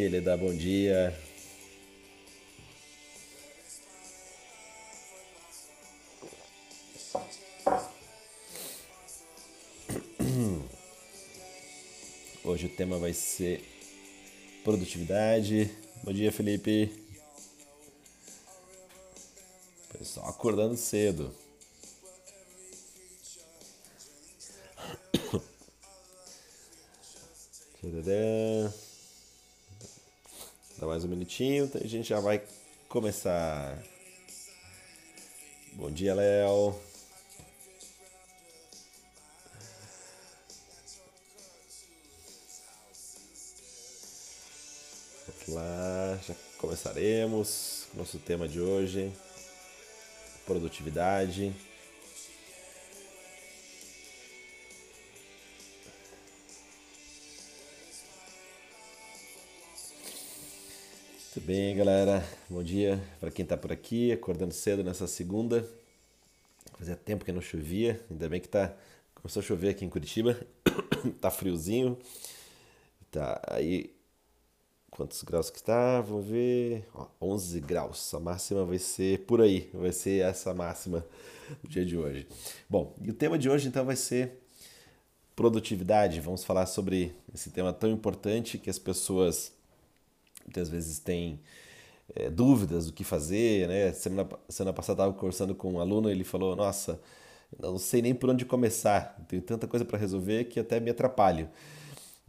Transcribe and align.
Ele 0.00 0.20
dá 0.20 0.34
bom 0.34 0.54
dia. 0.54 1.14
Hoje 12.42 12.64
o 12.64 12.70
tema 12.70 12.98
vai 12.98 13.12
ser 13.12 13.62
produtividade. 14.64 15.70
Bom 16.02 16.14
dia, 16.14 16.32
Felipe. 16.32 16.90
Pessoal 19.92 20.30
acordando 20.30 20.78
cedo. 20.78 21.30
Dá 30.80 30.86
mais 30.86 31.04
um 31.04 31.08
minutinho, 31.08 31.70
a 31.74 31.86
gente 31.86 32.08
já 32.08 32.20
vai 32.20 32.42
começar. 32.88 33.76
Bom 35.74 35.90
dia, 35.90 36.14
Léo. 36.14 36.74
Vamos 45.26 45.48
lá, 45.48 46.18
já 46.26 46.34
começaremos 46.56 47.86
nosso 47.92 48.18
tema 48.18 48.48
de 48.48 48.58
hoje: 48.58 49.12
produtividade. 50.46 51.54
Tudo 61.40 61.46
bem, 61.46 61.74
galera? 61.74 62.22
Bom 62.50 62.62
dia 62.62 63.02
para 63.18 63.30
quem 63.30 63.44
está 63.44 63.56
por 63.56 63.72
aqui, 63.72 64.12
acordando 64.12 64.52
cedo 64.52 64.84
nessa 64.84 65.06
segunda. 65.06 65.66
Fazia 66.76 66.94
tempo 66.94 67.24
que 67.24 67.32
não 67.32 67.40
chovia, 67.40 67.98
ainda 68.10 68.28
bem 68.28 68.40
que 68.40 68.48
tá 68.48 68.76
começou 69.14 69.40
a 69.40 69.42
chover 69.42 69.70
aqui 69.70 69.82
em 69.82 69.88
Curitiba. 69.88 70.38
tá 71.18 71.30
friozinho. 71.30 71.98
Tá 73.10 73.40
aí 73.46 73.90
quantos 74.90 75.22
graus 75.22 75.48
que 75.48 75.62
tá? 75.62 76.02
Vamos 76.02 76.26
ver. 76.26 76.86
Ó, 76.94 77.06
11 77.22 77.60
graus. 77.60 78.12
A 78.12 78.20
máxima 78.20 78.64
vai 78.66 78.78
ser 78.78 79.20
por 79.20 79.40
aí, 79.40 79.70
vai 79.72 79.92
ser 79.92 80.22
essa 80.22 80.52
máxima 80.52 81.06
do 81.62 81.68
dia 81.70 81.86
de 81.86 81.96
hoje. 81.96 82.28
Bom, 82.68 82.94
e 83.00 83.10
o 83.10 83.14
tema 83.14 83.38
de 83.38 83.48
hoje 83.48 83.66
então 83.66 83.84
vai 83.86 83.96
ser 83.96 84.38
produtividade. 85.34 86.20
Vamos 86.20 86.44
falar 86.44 86.66
sobre 86.66 87.14
esse 87.34 87.50
tema 87.50 87.72
tão 87.72 87.90
importante 87.90 88.58
que 88.58 88.68
as 88.68 88.78
pessoas 88.78 89.58
muitas 90.44 90.68
vezes 90.68 90.98
tem 90.98 91.40
é, 92.14 92.30
dúvidas 92.30 92.86
do 92.86 92.92
que 92.92 93.04
fazer, 93.04 93.68
né? 93.68 93.92
Semana, 93.92 94.28
semana 94.48 94.72
passada 94.74 95.02
estava 95.02 95.12
conversando 95.14 95.54
com 95.54 95.74
um 95.74 95.80
aluno, 95.80 96.10
ele 96.10 96.24
falou, 96.24 96.56
nossa, 96.56 97.00
não 97.58 97.78
sei 97.78 98.02
nem 98.02 98.14
por 98.14 98.30
onde 98.30 98.44
começar, 98.44 99.24
tenho 99.28 99.42
tanta 99.42 99.66
coisa 99.66 99.84
para 99.84 99.98
resolver 99.98 100.44
que 100.44 100.60
até 100.60 100.80
me 100.80 100.90
atrapalho. 100.90 101.48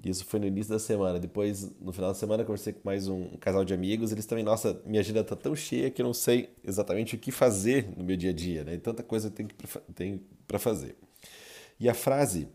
Isso 0.04 0.26
foi 0.26 0.40
no 0.40 0.48
início 0.48 0.72
da 0.72 0.80
semana. 0.80 1.20
Depois, 1.20 1.72
no 1.80 1.94
final 1.94 2.10
da 2.10 2.16
semana, 2.16 2.44
conversei 2.44 2.74
com 2.74 2.80
mais 2.84 3.08
um, 3.08 3.38
casal 3.38 3.64
de 3.64 3.72
amigos. 3.72 4.12
Eles 4.12 4.26
também, 4.26 4.44
nossa, 4.44 4.82
minha 4.84 5.00
agenda 5.00 5.20
está 5.20 5.36
tão 5.36 5.56
cheia 5.56 5.92
que 5.92 6.02
eu 6.02 6.06
não 6.06 6.14
sei 6.14 6.50
exatamente 6.64 7.16
o 7.16 7.20
que 7.20 7.32
fazer 7.32 7.88
no 7.96 8.04
meu 8.04 8.18
dia 8.18 8.32
a 8.32 8.34
dia, 8.34 8.64
né? 8.64 8.74
E 8.74 8.80
tanta 8.80 9.04
coisa 9.04 9.30
tem 9.30 10.20
para 10.48 10.58
fazer. 10.58 10.96
E 11.80 11.88
a 11.88 11.94
frase 11.94 12.48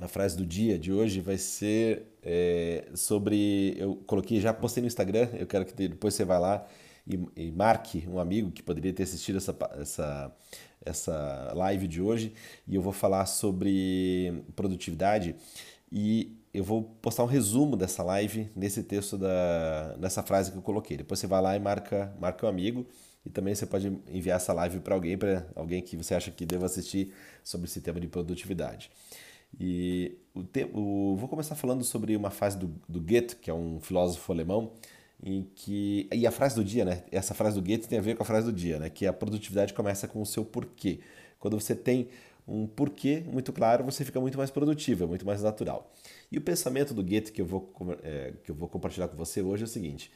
a 0.00 0.08
frase 0.08 0.36
do 0.36 0.44
dia 0.44 0.78
de 0.78 0.92
hoje 0.92 1.20
vai 1.20 1.38
ser 1.38 2.02
é, 2.22 2.86
sobre. 2.94 3.74
Eu 3.78 3.96
coloquei, 4.06 4.40
já 4.40 4.52
postei 4.52 4.82
no 4.82 4.86
Instagram, 4.86 5.28
eu 5.38 5.46
quero 5.46 5.64
que 5.64 5.72
depois 5.88 6.14
você 6.14 6.24
vá 6.24 6.38
lá 6.38 6.66
e, 7.06 7.18
e, 7.36 7.52
marque 7.52 8.06
um 8.08 8.18
amigo 8.18 8.50
que 8.50 8.62
poderia 8.62 8.92
ter 8.92 9.04
assistido 9.04 9.36
essa, 9.36 9.56
essa, 9.80 10.36
essa 10.84 11.52
live 11.54 11.88
de 11.88 12.02
hoje. 12.02 12.34
E 12.66 12.74
eu 12.74 12.82
vou 12.82 12.92
falar 12.92 13.24
sobre 13.26 14.44
produtividade 14.54 15.34
e 15.90 16.36
eu 16.52 16.64
vou 16.64 16.82
postar 16.82 17.22
um 17.22 17.26
resumo 17.26 17.76
dessa 17.76 18.02
live 18.02 18.50
nesse 18.54 18.82
texto, 18.82 19.16
da, 19.16 19.96
nessa 19.98 20.22
frase 20.22 20.50
que 20.50 20.58
eu 20.58 20.62
coloquei. 20.62 20.96
Depois 20.96 21.20
você 21.20 21.26
vai 21.26 21.40
lá 21.40 21.56
e 21.56 21.60
marca, 21.60 22.14
marca 22.18 22.44
um 22.44 22.48
amigo. 22.48 22.86
E 23.24 23.30
também 23.30 23.54
você 23.54 23.66
pode 23.66 23.88
enviar 24.08 24.36
essa 24.36 24.52
live 24.52 24.78
para 24.78 24.94
alguém, 24.94 25.18
para 25.18 25.44
alguém 25.56 25.82
que 25.82 25.96
você 25.96 26.14
acha 26.14 26.30
que 26.30 26.46
deva 26.46 26.66
assistir 26.66 27.12
sobre 27.42 27.66
esse 27.66 27.80
tema 27.80 27.98
de 27.98 28.06
produtividade. 28.06 28.88
E 29.58 30.18
o, 30.34 30.44
o, 30.78 31.16
vou 31.16 31.28
começar 31.28 31.54
falando 31.54 31.82
sobre 31.82 32.14
uma 32.16 32.30
frase 32.30 32.58
do, 32.58 32.74
do 32.88 33.00
Goethe, 33.00 33.36
que 33.36 33.50
é 33.50 33.54
um 33.54 33.80
filósofo 33.80 34.30
alemão, 34.32 34.72
em 35.22 35.48
que 35.54 36.08
e 36.12 36.26
a 36.26 36.30
frase 36.30 36.54
do 36.54 36.64
dia, 36.64 36.84
né? 36.84 37.04
Essa 37.10 37.34
frase 37.34 37.56
do 37.56 37.66
Goethe 37.66 37.88
tem 37.88 37.98
a 37.98 38.02
ver 38.02 38.16
com 38.16 38.22
a 38.22 38.26
frase 38.26 38.46
do 38.46 38.52
dia, 38.52 38.78
né? 38.78 38.90
Que 38.90 39.06
a 39.06 39.12
produtividade 39.12 39.72
começa 39.72 40.06
com 40.06 40.20
o 40.20 40.26
seu 40.26 40.44
porquê. 40.44 41.00
Quando 41.38 41.58
você 41.58 41.74
tem 41.74 42.08
um 42.46 42.66
porquê 42.66 43.24
muito 43.26 43.52
claro, 43.52 43.82
você 43.82 44.04
fica 44.04 44.20
muito 44.20 44.36
mais 44.36 44.50
produtivo, 44.50 45.04
é 45.04 45.06
muito 45.06 45.24
mais 45.24 45.42
natural. 45.42 45.90
E 46.30 46.36
o 46.36 46.40
pensamento 46.40 46.92
do 46.92 47.02
Goethe 47.02 47.32
que 47.32 47.40
eu 47.40 47.46
vou 47.46 47.72
é, 48.02 48.34
que 48.44 48.50
eu 48.50 48.54
vou 48.54 48.68
compartilhar 48.68 49.08
com 49.08 49.16
você 49.16 49.40
hoje 49.40 49.62
é 49.62 49.66
o 49.66 49.68
seguinte: 49.68 50.12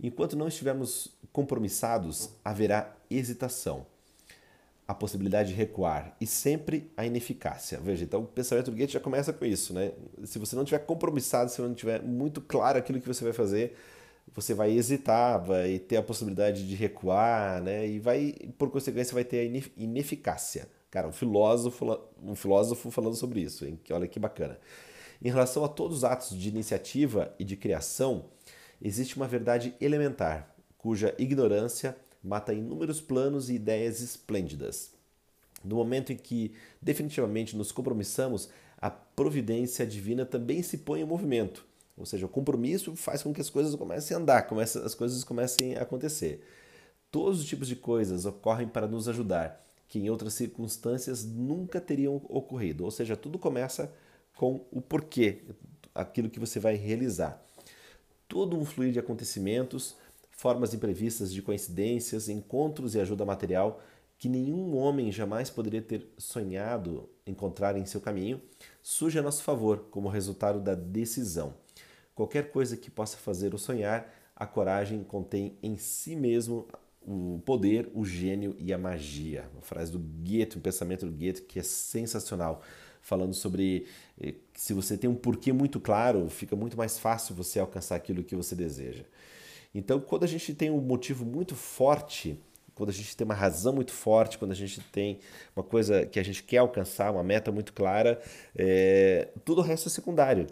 enquanto 0.00 0.36
não 0.36 0.48
estivermos 0.48 1.16
compromissados, 1.32 2.30
haverá 2.44 2.96
hesitação 3.08 3.86
a 4.86 4.94
possibilidade 4.94 5.50
de 5.50 5.54
recuar 5.54 6.16
e 6.20 6.26
sempre 6.26 6.90
a 6.96 7.06
ineficácia. 7.06 7.78
Veja, 7.80 8.04
então 8.04 8.20
o 8.20 8.26
pensamento 8.26 8.70
do 8.70 8.76
Goethe 8.76 8.92
já 8.92 9.00
começa 9.00 9.32
com 9.32 9.44
isso, 9.44 9.72
né? 9.72 9.92
Se 10.24 10.38
você 10.38 10.56
não 10.56 10.64
tiver 10.64 10.80
compromissado, 10.80 11.50
se 11.50 11.62
não 11.62 11.72
tiver 11.72 12.02
muito 12.02 12.40
claro 12.40 12.78
aquilo 12.78 13.00
que 13.00 13.06
você 13.06 13.24
vai 13.24 13.32
fazer, 13.32 13.76
você 14.34 14.54
vai 14.54 14.72
hesitar, 14.72 15.42
vai 15.44 15.78
ter 15.78 15.96
a 15.96 16.02
possibilidade 16.02 16.66
de 16.66 16.74
recuar, 16.74 17.62
né? 17.62 17.86
E 17.86 17.98
vai, 17.98 18.34
por 18.58 18.70
consequência, 18.70 19.14
vai 19.14 19.24
ter 19.24 19.38
a 19.38 19.82
ineficácia. 19.82 20.68
Cara, 20.90 21.08
um 21.08 21.12
filósofo, 21.12 21.98
um 22.22 22.34
filósofo 22.34 22.90
falando 22.90 23.14
sobre 23.14 23.40
isso, 23.40 23.64
hein? 23.64 23.78
Olha 23.90 24.06
que 24.06 24.18
bacana. 24.18 24.58
Em 25.22 25.28
relação 25.28 25.64
a 25.64 25.68
todos 25.68 25.98
os 25.98 26.04
atos 26.04 26.36
de 26.36 26.48
iniciativa 26.48 27.34
e 27.38 27.44
de 27.44 27.56
criação, 27.56 28.26
existe 28.80 29.16
uma 29.16 29.28
verdade 29.28 29.74
elementar, 29.80 30.54
cuja 30.76 31.14
ignorância 31.18 31.96
mata 32.22 32.52
inúmeros 32.52 33.00
planos 33.00 33.50
e 33.50 33.54
ideias 33.54 34.00
esplêndidas. 34.00 34.92
No 35.64 35.76
momento 35.76 36.12
em 36.12 36.16
que 36.16 36.52
definitivamente 36.80 37.56
nos 37.56 37.72
compromissamos, 37.72 38.48
a 38.78 38.90
providência 38.90 39.86
divina 39.86 40.26
também 40.26 40.62
se 40.62 40.78
põe 40.78 41.00
em 41.00 41.04
movimento. 41.04 41.64
Ou 41.96 42.06
seja, 42.06 42.26
o 42.26 42.28
compromisso 42.28 42.96
faz 42.96 43.22
com 43.22 43.32
que 43.32 43.40
as 43.40 43.50
coisas 43.50 43.74
comecem 43.74 44.16
a 44.16 44.20
andar, 44.20 44.48
as 44.84 44.94
coisas 44.94 45.22
comecem 45.22 45.76
a 45.76 45.82
acontecer. 45.82 46.44
Todos 47.10 47.40
os 47.40 47.46
tipos 47.46 47.68
de 47.68 47.76
coisas 47.76 48.24
ocorrem 48.24 48.66
para 48.66 48.88
nos 48.88 49.08
ajudar, 49.08 49.62
que 49.86 49.98
em 49.98 50.10
outras 50.10 50.34
circunstâncias 50.34 51.24
nunca 51.24 51.80
teriam 51.80 52.16
ocorrido. 52.28 52.84
Ou 52.84 52.90
seja, 52.90 53.16
tudo 53.16 53.38
começa 53.38 53.92
com 54.34 54.64
o 54.72 54.80
porquê, 54.80 55.42
aquilo 55.94 56.30
que 56.30 56.40
você 56.40 56.58
vai 56.58 56.74
realizar. 56.74 57.40
Todo 58.26 58.58
um 58.58 58.64
fluir 58.64 58.92
de 58.92 58.98
acontecimentos 58.98 59.94
formas 60.42 60.74
imprevistas 60.74 61.32
de 61.32 61.40
coincidências, 61.40 62.28
encontros 62.28 62.96
e 62.96 63.00
ajuda 63.00 63.24
material 63.24 63.80
que 64.18 64.28
nenhum 64.28 64.76
homem 64.76 65.12
jamais 65.12 65.48
poderia 65.48 65.80
ter 65.80 66.04
sonhado 66.18 67.08
encontrar 67.24 67.76
em 67.76 67.86
seu 67.86 68.00
caminho, 68.00 68.42
surge 68.82 69.20
a 69.20 69.22
nosso 69.22 69.44
favor 69.44 69.86
como 69.92 70.08
resultado 70.08 70.58
da 70.58 70.74
decisão. 70.74 71.54
Qualquer 72.12 72.50
coisa 72.50 72.76
que 72.76 72.90
possa 72.90 73.16
fazer 73.18 73.54
o 73.54 73.58
sonhar, 73.58 74.12
a 74.34 74.44
coragem 74.44 75.04
contém 75.04 75.56
em 75.62 75.76
si 75.76 76.16
mesmo 76.16 76.66
o 77.00 77.40
poder, 77.44 77.88
o 77.94 78.04
gênio 78.04 78.56
e 78.58 78.72
a 78.72 78.78
magia. 78.78 79.48
Uma 79.52 79.62
frase 79.62 79.92
do 79.92 80.00
Goethe, 80.00 80.58
um 80.58 80.60
pensamento 80.60 81.06
do 81.06 81.12
Goethe 81.12 81.42
que 81.42 81.60
é 81.60 81.62
sensacional, 81.62 82.62
falando 83.00 83.34
sobre 83.34 83.86
eh, 84.20 84.34
se 84.54 84.72
você 84.72 84.96
tem 84.96 85.08
um 85.08 85.14
porquê 85.14 85.52
muito 85.52 85.78
claro, 85.78 86.28
fica 86.28 86.56
muito 86.56 86.76
mais 86.76 86.98
fácil 86.98 87.32
você 87.32 87.60
alcançar 87.60 87.94
aquilo 87.94 88.24
que 88.24 88.34
você 88.34 88.56
deseja. 88.56 89.04
Então, 89.74 90.00
quando 90.00 90.24
a 90.24 90.26
gente 90.26 90.54
tem 90.54 90.70
um 90.70 90.80
motivo 90.80 91.24
muito 91.24 91.54
forte, 91.54 92.38
quando 92.74 92.90
a 92.90 92.92
gente 92.92 93.16
tem 93.16 93.24
uma 93.24 93.34
razão 93.34 93.72
muito 93.72 93.92
forte, 93.92 94.38
quando 94.38 94.52
a 94.52 94.54
gente 94.54 94.80
tem 94.80 95.18
uma 95.54 95.62
coisa 95.62 96.06
que 96.06 96.18
a 96.18 96.22
gente 96.22 96.42
quer 96.42 96.58
alcançar, 96.58 97.12
uma 97.12 97.22
meta 97.22 97.52
muito 97.52 97.72
clara, 97.72 98.20
é, 98.56 99.28
tudo 99.44 99.60
o 99.60 99.64
resto 99.64 99.88
é 99.88 99.90
secundário. 99.90 100.46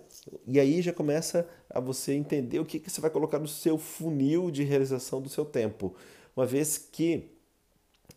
E 0.47 0.61
aí 0.61 0.83
já 0.83 0.93
começa 0.93 1.49
a 1.69 1.81
você 1.81 2.13
entender 2.13 2.59
o 2.59 2.65
que, 2.65 2.79
que 2.79 2.91
você 2.91 3.01
vai 3.01 3.11
colocar 3.11 3.39
no 3.39 3.49
seu 3.49 3.79
funil 3.79 4.51
de 4.51 4.63
realização 4.65 5.21
do 5.21 5.29
seu 5.29 5.45
tempo. 5.45 5.95
Uma 6.37 6.47
vez 6.47 6.79
que 6.79 7.31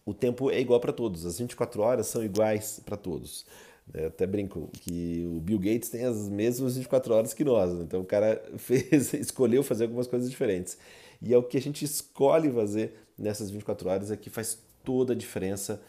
o 0.05 0.13
tempo 0.13 0.51
é 0.51 0.59
igual 0.59 0.79
para 0.79 0.91
todos, 0.91 1.25
as 1.25 1.39
24 1.39 1.81
horas 1.81 2.07
são 2.07 2.23
iguais 2.23 2.81
para 2.85 2.97
todos. 2.97 3.45
Eu 3.93 4.07
até 4.07 4.25
brinco 4.25 4.69
que 4.73 5.25
o 5.25 5.39
Bill 5.39 5.59
Gates 5.59 5.89
tem 5.89 6.05
as 6.05 6.29
mesmas 6.29 6.77
24 6.77 7.13
horas 7.13 7.33
que 7.33 7.43
nós, 7.43 7.73
né? 7.73 7.83
então 7.83 8.01
o 8.01 8.05
cara 8.05 8.41
fez, 8.57 9.13
escolheu 9.13 9.63
fazer 9.63 9.85
algumas 9.85 10.07
coisas 10.07 10.29
diferentes. 10.29 10.77
E 11.21 11.33
é 11.33 11.37
o 11.37 11.43
que 11.43 11.57
a 11.57 11.61
gente 11.61 11.83
escolhe 11.83 12.51
fazer 12.51 12.93
nessas 13.17 13.49
24 13.49 13.89
horas 13.89 14.11
é 14.11 14.17
que 14.17 14.29
faz 14.29 14.57
toda 14.83 15.13
a 15.13 15.15
diferença 15.15 15.81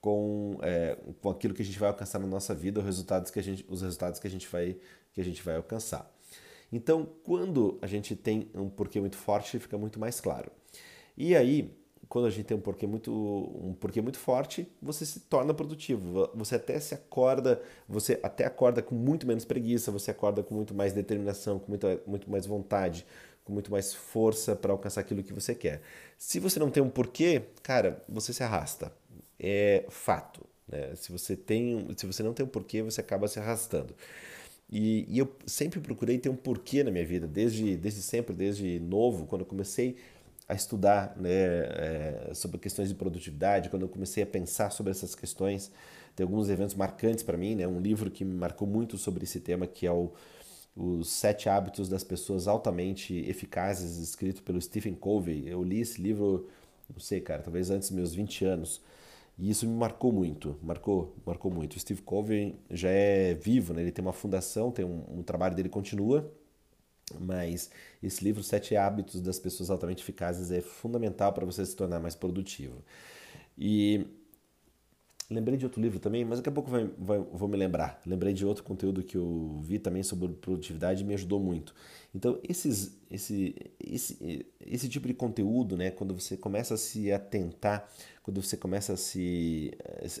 com, 0.00 0.58
é, 0.62 0.96
com 1.20 1.30
aquilo 1.30 1.54
que 1.54 1.62
a 1.62 1.64
gente 1.64 1.78
vai 1.78 1.88
alcançar 1.88 2.18
na 2.18 2.26
nossa 2.26 2.54
vida, 2.54 2.80
os 2.80 2.86
resultados 2.86 3.30
que 3.30 3.38
a 3.38 3.42
gente, 3.42 3.64
os 3.68 3.82
resultados 3.82 4.18
que 4.18 4.26
a 4.26 4.30
gente 4.30 4.48
vai, 4.48 4.76
que 5.12 5.20
a 5.20 5.24
gente 5.24 5.42
vai 5.42 5.56
alcançar. 5.56 6.10
Então, 6.72 7.06
quando 7.22 7.78
a 7.82 7.86
gente 7.86 8.16
tem 8.16 8.50
um 8.54 8.68
porquê 8.68 8.98
muito 8.98 9.16
forte, 9.16 9.58
fica 9.58 9.76
muito 9.76 10.00
mais 10.00 10.20
claro. 10.20 10.50
E 11.16 11.36
aí, 11.36 11.70
quando 12.12 12.26
a 12.26 12.30
gente 12.30 12.44
tem 12.44 12.54
um 12.54 12.60
porquê 12.60 12.86
muito, 12.86 13.10
um 13.10 13.72
porquê 13.72 14.02
muito 14.02 14.18
forte, 14.18 14.68
você 14.82 15.06
se 15.06 15.18
torna 15.18 15.54
produtivo. 15.54 16.30
Você 16.34 16.56
até 16.56 16.78
se 16.78 16.92
acorda, 16.92 17.62
você 17.88 18.20
até 18.22 18.44
acorda 18.44 18.82
com 18.82 18.94
muito 18.94 19.26
menos 19.26 19.46
preguiça, 19.46 19.90
você 19.90 20.10
acorda 20.10 20.42
com 20.42 20.54
muito 20.54 20.74
mais 20.74 20.92
determinação, 20.92 21.58
com 21.58 21.70
muito, 21.70 21.86
muito 22.06 22.30
mais 22.30 22.44
vontade, 22.44 23.06
com 23.46 23.54
muito 23.54 23.72
mais 23.72 23.94
força 23.94 24.54
para 24.54 24.72
alcançar 24.72 25.00
aquilo 25.00 25.22
que 25.22 25.32
você 25.32 25.54
quer. 25.54 25.80
Se 26.18 26.38
você 26.38 26.60
não 26.60 26.70
tem 26.70 26.82
um 26.82 26.90
porquê, 26.90 27.44
cara, 27.62 28.04
você 28.06 28.34
se 28.34 28.42
arrasta. 28.42 28.92
É 29.40 29.86
fato. 29.88 30.44
Né? 30.68 30.94
Se 30.94 31.10
você 31.10 31.34
tem, 31.34 31.88
se 31.96 32.04
você 32.04 32.22
não 32.22 32.34
tem 32.34 32.44
um 32.44 32.48
porquê, 32.50 32.82
você 32.82 33.00
acaba 33.00 33.26
se 33.26 33.38
arrastando. 33.38 33.94
E, 34.70 35.06
e, 35.08 35.18
eu 35.18 35.34
sempre 35.46 35.80
procurei 35.80 36.18
ter 36.18 36.28
um 36.28 36.36
porquê 36.36 36.82
na 36.82 36.90
minha 36.90 37.04
vida, 37.04 37.26
desde, 37.26 37.76
desde 37.76 38.00
sempre, 38.00 38.34
desde 38.34 38.80
novo, 38.80 39.26
quando 39.26 39.42
eu 39.42 39.46
comecei 39.46 39.96
a 40.48 40.54
estudar 40.54 41.16
né, 41.16 41.30
é, 41.30 42.30
sobre 42.34 42.58
questões 42.58 42.88
de 42.88 42.94
produtividade, 42.94 43.68
quando 43.68 43.82
eu 43.82 43.88
comecei 43.88 44.22
a 44.22 44.26
pensar 44.26 44.70
sobre 44.70 44.90
essas 44.90 45.14
questões, 45.14 45.70
tem 46.14 46.24
alguns 46.24 46.48
eventos 46.48 46.74
marcantes 46.74 47.22
para 47.22 47.38
mim, 47.38 47.54
né? 47.54 47.66
Um 47.66 47.80
livro 47.80 48.10
que 48.10 48.24
me 48.24 48.34
marcou 48.34 48.68
muito 48.68 48.98
sobre 48.98 49.24
esse 49.24 49.40
tema, 49.40 49.66
que 49.66 49.86
é 49.86 49.92
o 49.92 50.12
os 50.74 51.10
Sete 51.10 51.48
Hábitos 51.48 51.88
das 51.88 52.02
Pessoas 52.02 52.48
Altamente 52.48 53.14
Eficazes, 53.28 53.98
escrito 53.98 54.42
pelo 54.42 54.60
Stephen 54.60 54.94
Covey. 54.94 55.46
Eu 55.46 55.62
li 55.62 55.80
esse 55.80 56.00
livro, 56.00 56.48
não 56.90 56.98
sei, 56.98 57.20
cara, 57.20 57.42
talvez 57.42 57.70
antes 57.70 57.90
dos 57.90 57.96
meus 57.96 58.14
20 58.14 58.44
anos. 58.44 58.80
E 59.38 59.50
isso 59.50 59.66
me 59.66 59.74
marcou 59.74 60.12
muito, 60.12 60.56
marcou, 60.62 61.14
marcou 61.26 61.50
muito. 61.50 61.76
O 61.76 61.80
Steve 61.80 62.02
Covey 62.02 62.56
já 62.70 62.90
é 62.90 63.34
vivo, 63.34 63.72
né? 63.74 63.82
ele 63.82 63.92
tem 63.92 64.04
uma 64.04 64.12
fundação, 64.12 64.70
tem 64.70 64.84
um, 64.84 65.04
um 65.18 65.22
trabalho 65.22 65.54
dele 65.54 65.68
continua, 65.68 66.30
mas 67.20 67.70
esse 68.02 68.22
livro, 68.24 68.42
Sete 68.42 68.76
Hábitos 68.76 69.20
das 69.20 69.38
Pessoas 69.38 69.70
Altamente 69.70 70.02
Eficazes, 70.02 70.50
é 70.50 70.60
fundamental 70.60 71.32
para 71.32 71.44
você 71.44 71.64
se 71.64 71.76
tornar 71.76 72.00
mais 72.00 72.14
produtivo. 72.14 72.82
E 73.56 74.06
lembrei 75.32 75.56
de 75.56 75.64
outro 75.64 75.80
livro 75.80 75.98
também, 75.98 76.24
mas 76.24 76.38
daqui 76.38 76.48
a 76.48 76.52
pouco 76.52 76.70
vai, 76.70 76.90
vai, 76.98 77.18
vou 77.18 77.48
me 77.48 77.56
lembrar. 77.56 78.00
Lembrei 78.06 78.32
de 78.32 78.44
outro 78.44 78.62
conteúdo 78.62 79.02
que 79.02 79.16
eu 79.16 79.60
vi 79.62 79.78
também 79.78 80.02
sobre 80.02 80.28
produtividade 80.34 81.02
e 81.02 81.06
me 81.06 81.14
ajudou 81.14 81.40
muito. 81.40 81.74
Então, 82.14 82.38
esses, 82.46 82.98
esse, 83.10 83.54
esse, 83.82 84.46
esse 84.60 84.88
tipo 84.88 85.06
de 85.06 85.14
conteúdo, 85.14 85.76
né, 85.76 85.90
quando 85.90 86.14
você 86.18 86.36
começa 86.36 86.74
a 86.74 86.76
se 86.76 87.10
atentar, 87.10 87.88
quando 88.22 88.42
você 88.42 88.56
começa 88.56 88.92
a 88.92 88.96
se, 88.96 89.72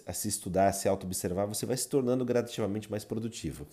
a 0.06 0.12
se 0.12 0.28
estudar, 0.28 0.68
a 0.68 0.72
se 0.72 0.88
auto-observar, 0.88 1.46
você 1.46 1.66
vai 1.66 1.76
se 1.76 1.88
tornando 1.88 2.24
gradativamente 2.24 2.90
mais 2.90 3.04
produtivo. 3.04 3.66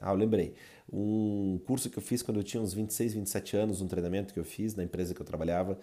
Ah, 0.00 0.10
eu 0.12 0.16
lembrei. 0.16 0.54
Um 0.92 1.58
curso 1.66 1.90
que 1.90 1.98
eu 1.98 2.02
fiz 2.02 2.22
quando 2.22 2.38
eu 2.38 2.44
tinha 2.44 2.62
uns 2.62 2.72
26, 2.72 3.14
27 3.14 3.56
anos, 3.56 3.80
um 3.80 3.88
treinamento 3.88 4.32
que 4.32 4.38
eu 4.40 4.44
fiz 4.44 4.74
na 4.74 4.84
empresa 4.84 5.14
que 5.14 5.20
eu 5.20 5.26
trabalhava 5.26 5.78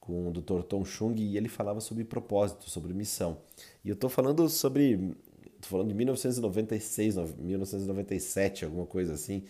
com 0.00 0.28
o 0.28 0.32
Dr. 0.32 0.62
Tom 0.62 0.84
Chung 0.84 1.14
e 1.16 1.36
ele 1.36 1.48
falava 1.48 1.80
sobre 1.80 2.04
propósito, 2.04 2.70
sobre 2.70 2.94
missão. 2.94 3.38
E 3.84 3.88
eu 3.88 3.94
estou 3.94 4.08
falando 4.08 4.48
sobre, 4.48 5.14
tô 5.60 5.68
falando 5.68 5.88
de 5.88 5.94
1996, 5.94 7.16
1997, 7.38 8.64
alguma 8.64 8.86
coisa 8.86 9.14
assim. 9.14 9.42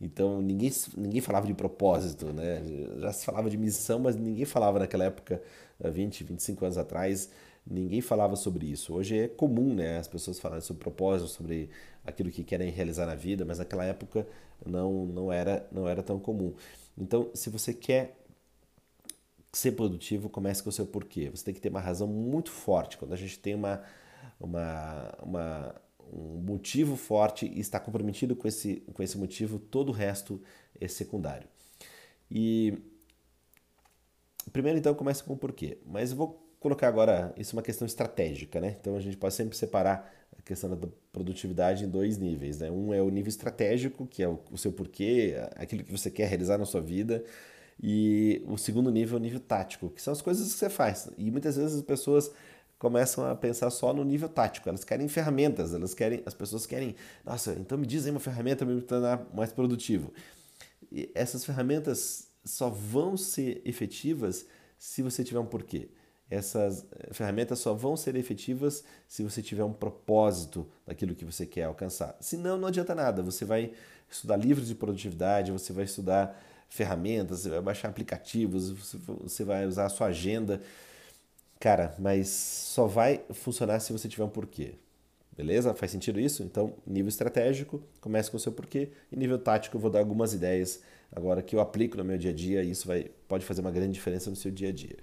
Então 0.00 0.40
ninguém, 0.40 0.70
ninguém 0.96 1.20
falava 1.20 1.46
de 1.46 1.54
propósito, 1.54 2.32
né? 2.32 2.62
Já 2.98 3.12
se 3.12 3.24
falava 3.24 3.50
de 3.50 3.56
missão, 3.56 3.98
mas 3.98 4.16
ninguém 4.16 4.44
falava 4.44 4.78
naquela 4.78 5.04
época, 5.04 5.42
20, 5.80 6.24
25 6.24 6.64
anos 6.64 6.78
atrás, 6.78 7.30
ninguém 7.66 8.00
falava 8.00 8.36
sobre 8.36 8.66
isso. 8.66 8.94
Hoje 8.94 9.18
é 9.18 9.28
comum, 9.28 9.74
né? 9.74 9.98
As 9.98 10.08
pessoas 10.08 10.38
falarem 10.38 10.62
sobre 10.62 10.82
propósito, 10.82 11.28
sobre 11.28 11.70
aquilo 12.04 12.30
que 12.30 12.44
querem 12.44 12.70
realizar 12.70 13.06
na 13.06 13.14
vida, 13.14 13.44
mas 13.44 13.58
naquela 13.58 13.84
época 13.84 14.26
não, 14.64 15.06
não, 15.06 15.32
era, 15.32 15.66
não 15.72 15.88
era 15.88 16.02
tão 16.02 16.18
comum. 16.18 16.54
Então, 16.96 17.30
se 17.34 17.50
você 17.50 17.72
quer 17.72 18.16
ser 19.52 19.72
produtivo, 19.72 20.28
comece 20.28 20.62
com 20.62 20.68
o 20.68 20.72
seu 20.72 20.86
porquê. 20.86 21.30
Você 21.30 21.44
tem 21.44 21.54
que 21.54 21.60
ter 21.60 21.68
uma 21.68 21.80
razão 21.80 22.06
muito 22.06 22.50
forte. 22.50 22.98
Quando 22.98 23.12
a 23.12 23.16
gente 23.16 23.38
tem 23.38 23.54
uma, 23.54 23.82
uma, 24.40 25.14
uma 25.22 25.74
um 26.12 26.42
motivo 26.44 26.96
forte 26.96 27.46
e 27.46 27.60
está 27.60 27.80
comprometido 27.80 28.36
com 28.36 28.46
esse, 28.46 28.76
com 28.92 29.02
esse 29.02 29.16
motivo, 29.16 29.58
todo 29.58 29.88
o 29.88 29.92
resto 29.92 30.40
é 30.80 30.86
secundário. 30.88 31.48
E 32.30 32.78
primeiro 34.52 34.78
então 34.78 34.94
comece 34.94 35.22
com 35.22 35.34
o 35.34 35.36
porquê. 35.36 35.78
Mas 35.86 36.10
eu 36.10 36.16
vou 36.16 36.43
colocar 36.64 36.88
agora 36.88 37.30
isso 37.36 37.54
é 37.54 37.56
uma 37.58 37.62
questão 37.62 37.84
estratégica, 37.84 38.58
né? 38.58 38.74
Então 38.80 38.96
a 38.96 39.00
gente 39.00 39.18
pode 39.18 39.34
sempre 39.34 39.54
separar 39.54 40.10
a 40.38 40.40
questão 40.40 40.70
da 40.70 40.88
produtividade 41.12 41.84
em 41.84 41.88
dois 41.88 42.16
níveis, 42.16 42.58
né? 42.58 42.70
Um 42.70 42.94
é 42.94 43.02
o 43.02 43.10
nível 43.10 43.28
estratégico, 43.28 44.06
que 44.06 44.22
é 44.22 44.28
o, 44.28 44.56
seu 44.56 44.72
porquê, 44.72 45.34
aquilo 45.56 45.84
que 45.84 45.92
você 45.92 46.10
quer 46.10 46.26
realizar 46.26 46.56
na 46.56 46.64
sua 46.64 46.80
vida, 46.80 47.22
e 47.82 48.42
o 48.46 48.56
segundo 48.56 48.90
nível 48.90 49.18
é 49.18 49.20
o 49.20 49.22
nível 49.22 49.40
tático, 49.40 49.90
que 49.90 50.00
são 50.00 50.10
as 50.10 50.22
coisas 50.22 50.54
que 50.54 50.58
você 50.58 50.70
faz. 50.70 51.10
E 51.18 51.30
muitas 51.30 51.56
vezes 51.56 51.76
as 51.76 51.82
pessoas 51.82 52.30
começam 52.78 53.26
a 53.26 53.34
pensar 53.34 53.68
só 53.68 53.92
no 53.92 54.02
nível 54.02 54.30
tático. 54.30 54.66
Elas 54.66 54.84
querem 54.84 55.06
ferramentas, 55.06 55.74
elas 55.74 55.92
querem, 55.92 56.22
as 56.24 56.32
pessoas 56.32 56.64
querem, 56.64 56.96
nossa, 57.26 57.52
então 57.60 57.76
me 57.76 57.86
diz 57.86 58.06
aí 58.06 58.10
uma 58.10 58.20
ferramenta 58.20 58.64
para 58.64 58.74
me 58.74 58.80
tornar 58.80 59.26
mais 59.34 59.52
produtivo. 59.52 60.14
E 60.90 61.10
essas 61.14 61.44
ferramentas 61.44 62.28
só 62.42 62.70
vão 62.70 63.18
ser 63.18 63.60
efetivas 63.66 64.46
se 64.78 65.02
você 65.02 65.22
tiver 65.22 65.40
um 65.40 65.46
porquê. 65.46 65.90
Essas 66.34 66.84
eh, 66.92 67.12
ferramentas 67.12 67.58
só 67.60 67.72
vão 67.74 67.96
ser 67.96 68.16
efetivas 68.16 68.84
se 69.06 69.22
você 69.22 69.40
tiver 69.40 69.64
um 69.64 69.72
propósito 69.72 70.66
daquilo 70.86 71.14
que 71.14 71.24
você 71.24 71.46
quer 71.46 71.64
alcançar. 71.64 72.16
Senão, 72.20 72.58
não 72.58 72.68
adianta 72.68 72.94
nada. 72.94 73.22
Você 73.22 73.44
vai 73.44 73.72
estudar 74.10 74.36
livros 74.36 74.68
de 74.68 74.74
produtividade, 74.74 75.52
você 75.52 75.72
vai 75.72 75.84
estudar 75.84 76.40
ferramentas, 76.68 77.40
você 77.40 77.50
vai 77.50 77.60
baixar 77.60 77.88
aplicativos, 77.88 78.70
você 79.22 79.44
vai 79.44 79.66
usar 79.66 79.86
a 79.86 79.88
sua 79.88 80.08
agenda. 80.08 80.60
Cara, 81.60 81.94
mas 81.98 82.28
só 82.28 82.86
vai 82.86 83.22
funcionar 83.32 83.78
se 83.80 83.92
você 83.92 84.08
tiver 84.08 84.24
um 84.24 84.28
porquê. 84.28 84.74
Beleza? 85.36 85.74
Faz 85.74 85.90
sentido 85.90 86.20
isso? 86.20 86.42
Então, 86.42 86.74
nível 86.86 87.08
estratégico, 87.08 87.82
comece 88.00 88.30
com 88.30 88.36
o 88.36 88.40
seu 88.40 88.52
porquê. 88.52 88.90
E 89.10 89.16
nível 89.16 89.38
tático, 89.38 89.76
eu 89.76 89.80
vou 89.80 89.90
dar 89.90 90.00
algumas 90.00 90.32
ideias 90.32 90.80
agora 91.12 91.42
que 91.42 91.54
eu 91.54 91.60
aplico 91.60 91.96
no 91.96 92.04
meu 92.04 92.18
dia 92.18 92.30
a 92.30 92.34
dia 92.34 92.62
e 92.62 92.70
isso 92.70 92.86
vai, 92.86 93.10
pode 93.28 93.44
fazer 93.44 93.60
uma 93.60 93.70
grande 93.70 93.92
diferença 93.92 94.30
no 94.30 94.36
seu 94.36 94.50
dia 94.50 94.68
a 94.68 94.72
dia. 94.72 94.96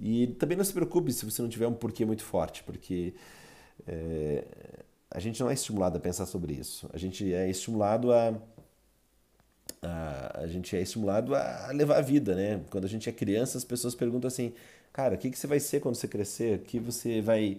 E 0.00 0.28
também 0.38 0.56
não 0.56 0.64
se 0.64 0.72
preocupe 0.72 1.12
se 1.12 1.24
você 1.24 1.42
não 1.42 1.48
tiver 1.48 1.66
um 1.66 1.74
porquê 1.74 2.04
muito 2.04 2.22
forte, 2.22 2.62
porque 2.64 3.14
é, 3.86 4.44
a 5.10 5.20
gente 5.20 5.40
não 5.40 5.50
é 5.50 5.54
estimulado 5.54 5.96
a 5.96 6.00
pensar 6.00 6.26
sobre 6.26 6.54
isso. 6.54 6.88
A 6.92 6.98
gente 6.98 7.32
é 7.32 7.48
estimulado 7.48 8.12
a 8.12 8.34
a, 9.82 10.40
a 10.42 10.46
gente 10.46 10.76
é 10.76 10.80
estimulado 10.80 11.34
a 11.34 11.70
levar 11.72 11.98
a 11.98 12.02
vida, 12.02 12.34
né? 12.34 12.60
Quando 12.70 12.84
a 12.84 12.88
gente 12.88 13.08
é 13.08 13.12
criança, 13.12 13.58
as 13.58 13.64
pessoas 13.64 13.94
perguntam 13.94 14.28
assim, 14.28 14.52
cara, 14.92 15.14
o 15.14 15.18
que, 15.18 15.30
que 15.30 15.38
você 15.38 15.46
vai 15.46 15.60
ser 15.60 15.80
quando 15.80 15.94
você 15.94 16.08
crescer? 16.08 16.56
O 16.56 16.62
que 16.62 16.78
você 16.78 17.20
vai 17.20 17.58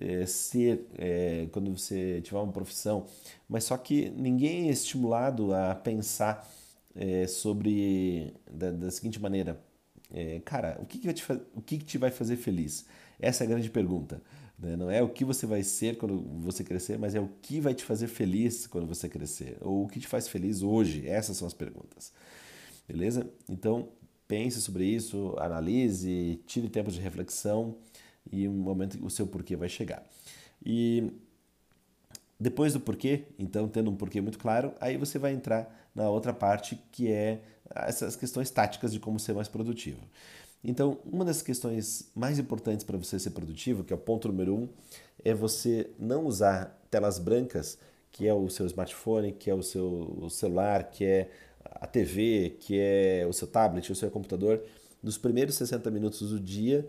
é, 0.00 0.26
ser 0.26 0.86
é, 0.98 1.46
quando 1.52 1.76
você 1.76 2.20
tiver 2.22 2.38
uma 2.38 2.52
profissão? 2.52 3.06
Mas 3.48 3.64
só 3.64 3.76
que 3.76 4.10
ninguém 4.10 4.68
é 4.68 4.72
estimulado 4.72 5.54
a 5.54 5.74
pensar 5.74 6.48
é, 6.94 7.26
sobre 7.26 8.34
da, 8.50 8.70
da, 8.70 8.90
seguinte 8.90 9.20
maneira, 9.20 9.58
cara, 10.44 10.78
o 10.80 10.86
que, 10.86 10.98
que, 10.98 11.12
te, 11.12 11.24
o 11.54 11.60
que, 11.60 11.78
que 11.78 11.84
te 11.84 11.98
vai 11.98 12.10
fazer 12.10 12.36
feliz? 12.36 12.86
Essa 13.18 13.44
é 13.44 13.46
a 13.46 13.50
grande 13.50 13.70
pergunta. 13.70 14.22
Né? 14.58 14.76
Não 14.76 14.90
é 14.90 15.02
o 15.02 15.08
que 15.08 15.24
você 15.24 15.46
vai 15.46 15.62
ser 15.62 15.96
quando 15.96 16.20
você 16.40 16.62
crescer, 16.62 16.98
mas 16.98 17.14
é 17.14 17.20
o 17.20 17.28
que 17.42 17.60
vai 17.60 17.74
te 17.74 17.84
fazer 17.84 18.06
feliz 18.06 18.66
quando 18.66 18.86
você 18.86 19.08
crescer. 19.08 19.56
Ou 19.60 19.84
o 19.84 19.88
que 19.88 20.00
te 20.00 20.06
faz 20.06 20.28
feliz 20.28 20.62
hoje. 20.62 21.06
Essas 21.08 21.36
são 21.36 21.46
as 21.46 21.54
perguntas. 21.54 22.12
Beleza? 22.86 23.28
Então, 23.48 23.88
pense 24.28 24.60
sobre 24.60 24.84
isso, 24.84 25.34
analise, 25.38 26.40
tire 26.46 26.68
tempo 26.68 26.90
de 26.90 27.00
reflexão 27.00 27.76
e 28.30 28.48
um 28.48 28.52
momento 28.52 29.04
o 29.04 29.10
seu 29.10 29.26
porquê 29.26 29.56
vai 29.56 29.68
chegar. 29.68 30.06
E 30.64 31.10
depois 32.38 32.72
do 32.72 32.80
porquê, 32.80 33.24
então 33.38 33.68
tendo 33.68 33.90
um 33.90 33.96
porquê 33.96 34.20
muito 34.20 34.38
claro, 34.38 34.72
aí 34.80 34.96
você 34.96 35.18
vai 35.18 35.32
entrar 35.32 35.83
na 35.94 36.10
outra 36.10 36.32
parte 36.32 36.78
que 36.90 37.10
é 37.10 37.40
essas 37.74 38.16
questões 38.16 38.50
táticas 38.50 38.92
de 38.92 39.00
como 39.00 39.18
ser 39.18 39.34
mais 39.34 39.48
produtivo. 39.48 40.00
Então, 40.62 40.98
uma 41.04 41.24
das 41.24 41.42
questões 41.42 42.10
mais 42.14 42.38
importantes 42.38 42.84
para 42.84 42.96
você 42.96 43.18
ser 43.18 43.30
produtivo, 43.30 43.84
que 43.84 43.92
é 43.92 43.96
o 43.96 43.98
ponto 43.98 44.28
número 44.28 44.54
um, 44.54 44.68
é 45.22 45.34
você 45.34 45.90
não 45.98 46.24
usar 46.24 46.80
telas 46.90 47.18
brancas, 47.18 47.78
que 48.10 48.26
é 48.26 48.32
o 48.32 48.48
seu 48.48 48.64
smartphone, 48.66 49.32
que 49.32 49.50
é 49.50 49.54
o 49.54 49.62
seu 49.62 50.26
celular, 50.30 50.84
que 50.84 51.04
é 51.04 51.30
a 51.64 51.86
TV, 51.86 52.56
que 52.60 52.78
é 52.78 53.26
o 53.28 53.32
seu 53.32 53.46
tablet, 53.46 53.90
o 53.92 53.94
seu 53.94 54.10
computador, 54.10 54.62
nos 55.02 55.18
primeiros 55.18 55.54
60 55.56 55.90
minutos 55.90 56.30
do 56.30 56.40
dia 56.40 56.88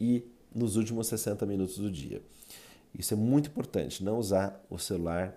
e 0.00 0.24
nos 0.54 0.76
últimos 0.76 1.08
60 1.08 1.44
minutos 1.46 1.78
do 1.78 1.90
dia. 1.90 2.22
Isso 2.96 3.12
é 3.12 3.16
muito 3.16 3.48
importante, 3.48 4.04
não 4.04 4.18
usar 4.18 4.64
o 4.70 4.78
celular, 4.78 5.36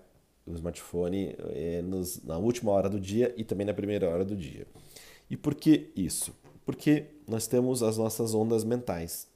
o 0.54 0.56
smartphone 0.56 1.34
é, 1.54 1.82
nos, 1.82 2.22
na 2.22 2.38
última 2.38 2.70
hora 2.72 2.88
do 2.88 3.00
dia 3.00 3.34
e 3.36 3.44
também 3.44 3.66
na 3.66 3.74
primeira 3.74 4.08
hora 4.08 4.24
do 4.24 4.36
dia. 4.36 4.66
E 5.28 5.36
por 5.36 5.54
que 5.54 5.90
isso? 5.96 6.34
Porque 6.64 7.06
nós 7.26 7.46
temos 7.46 7.82
as 7.82 7.96
nossas 7.96 8.34
ondas 8.34 8.64
mentais. 8.64 9.28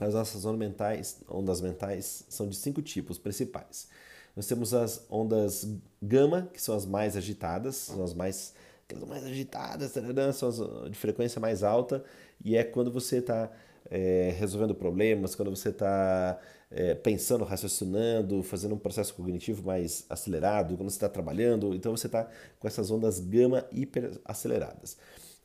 As 0.00 0.14
nossas 0.14 0.44
ondas 0.44 0.58
mentais, 0.58 1.20
ondas 1.28 1.60
mentais 1.60 2.24
são 2.28 2.48
de 2.48 2.56
cinco 2.56 2.80
tipos 2.80 3.18
principais. 3.18 3.88
Nós 4.36 4.46
temos 4.46 4.72
as 4.72 5.04
ondas 5.10 5.68
gama, 6.00 6.48
que 6.52 6.62
são 6.62 6.76
as 6.76 6.86
mais 6.86 7.16
agitadas, 7.16 7.74
são 7.74 8.04
as 8.04 8.14
mais 8.14 8.54
aquelas 8.84 9.08
mais 9.08 9.24
agitadas, 9.24 9.90
são 10.36 10.48
as 10.48 10.90
de 10.90 10.96
frequência 10.96 11.40
mais 11.40 11.62
alta, 11.62 12.04
e 12.42 12.56
é 12.56 12.64
quando 12.64 12.90
você 12.90 13.18
está 13.18 13.50
é, 13.90 14.34
resolvendo 14.38 14.74
problemas, 14.74 15.34
quando 15.34 15.50
você 15.50 15.70
está 15.70 16.38
é, 16.70 16.94
pensando, 16.94 17.44
raciocinando, 17.44 18.42
fazendo 18.42 18.74
um 18.74 18.78
processo 18.78 19.14
cognitivo 19.14 19.64
mais 19.64 20.04
acelerado, 20.08 20.76
quando 20.76 20.90
você 20.90 20.96
está 20.96 21.08
trabalhando, 21.08 21.74
então 21.74 21.96
você 21.96 22.06
está 22.06 22.28
com 22.58 22.68
essas 22.68 22.90
ondas 22.90 23.18
gama 23.20 23.64
hiper 23.72 24.20
aceleradas. 24.24 24.96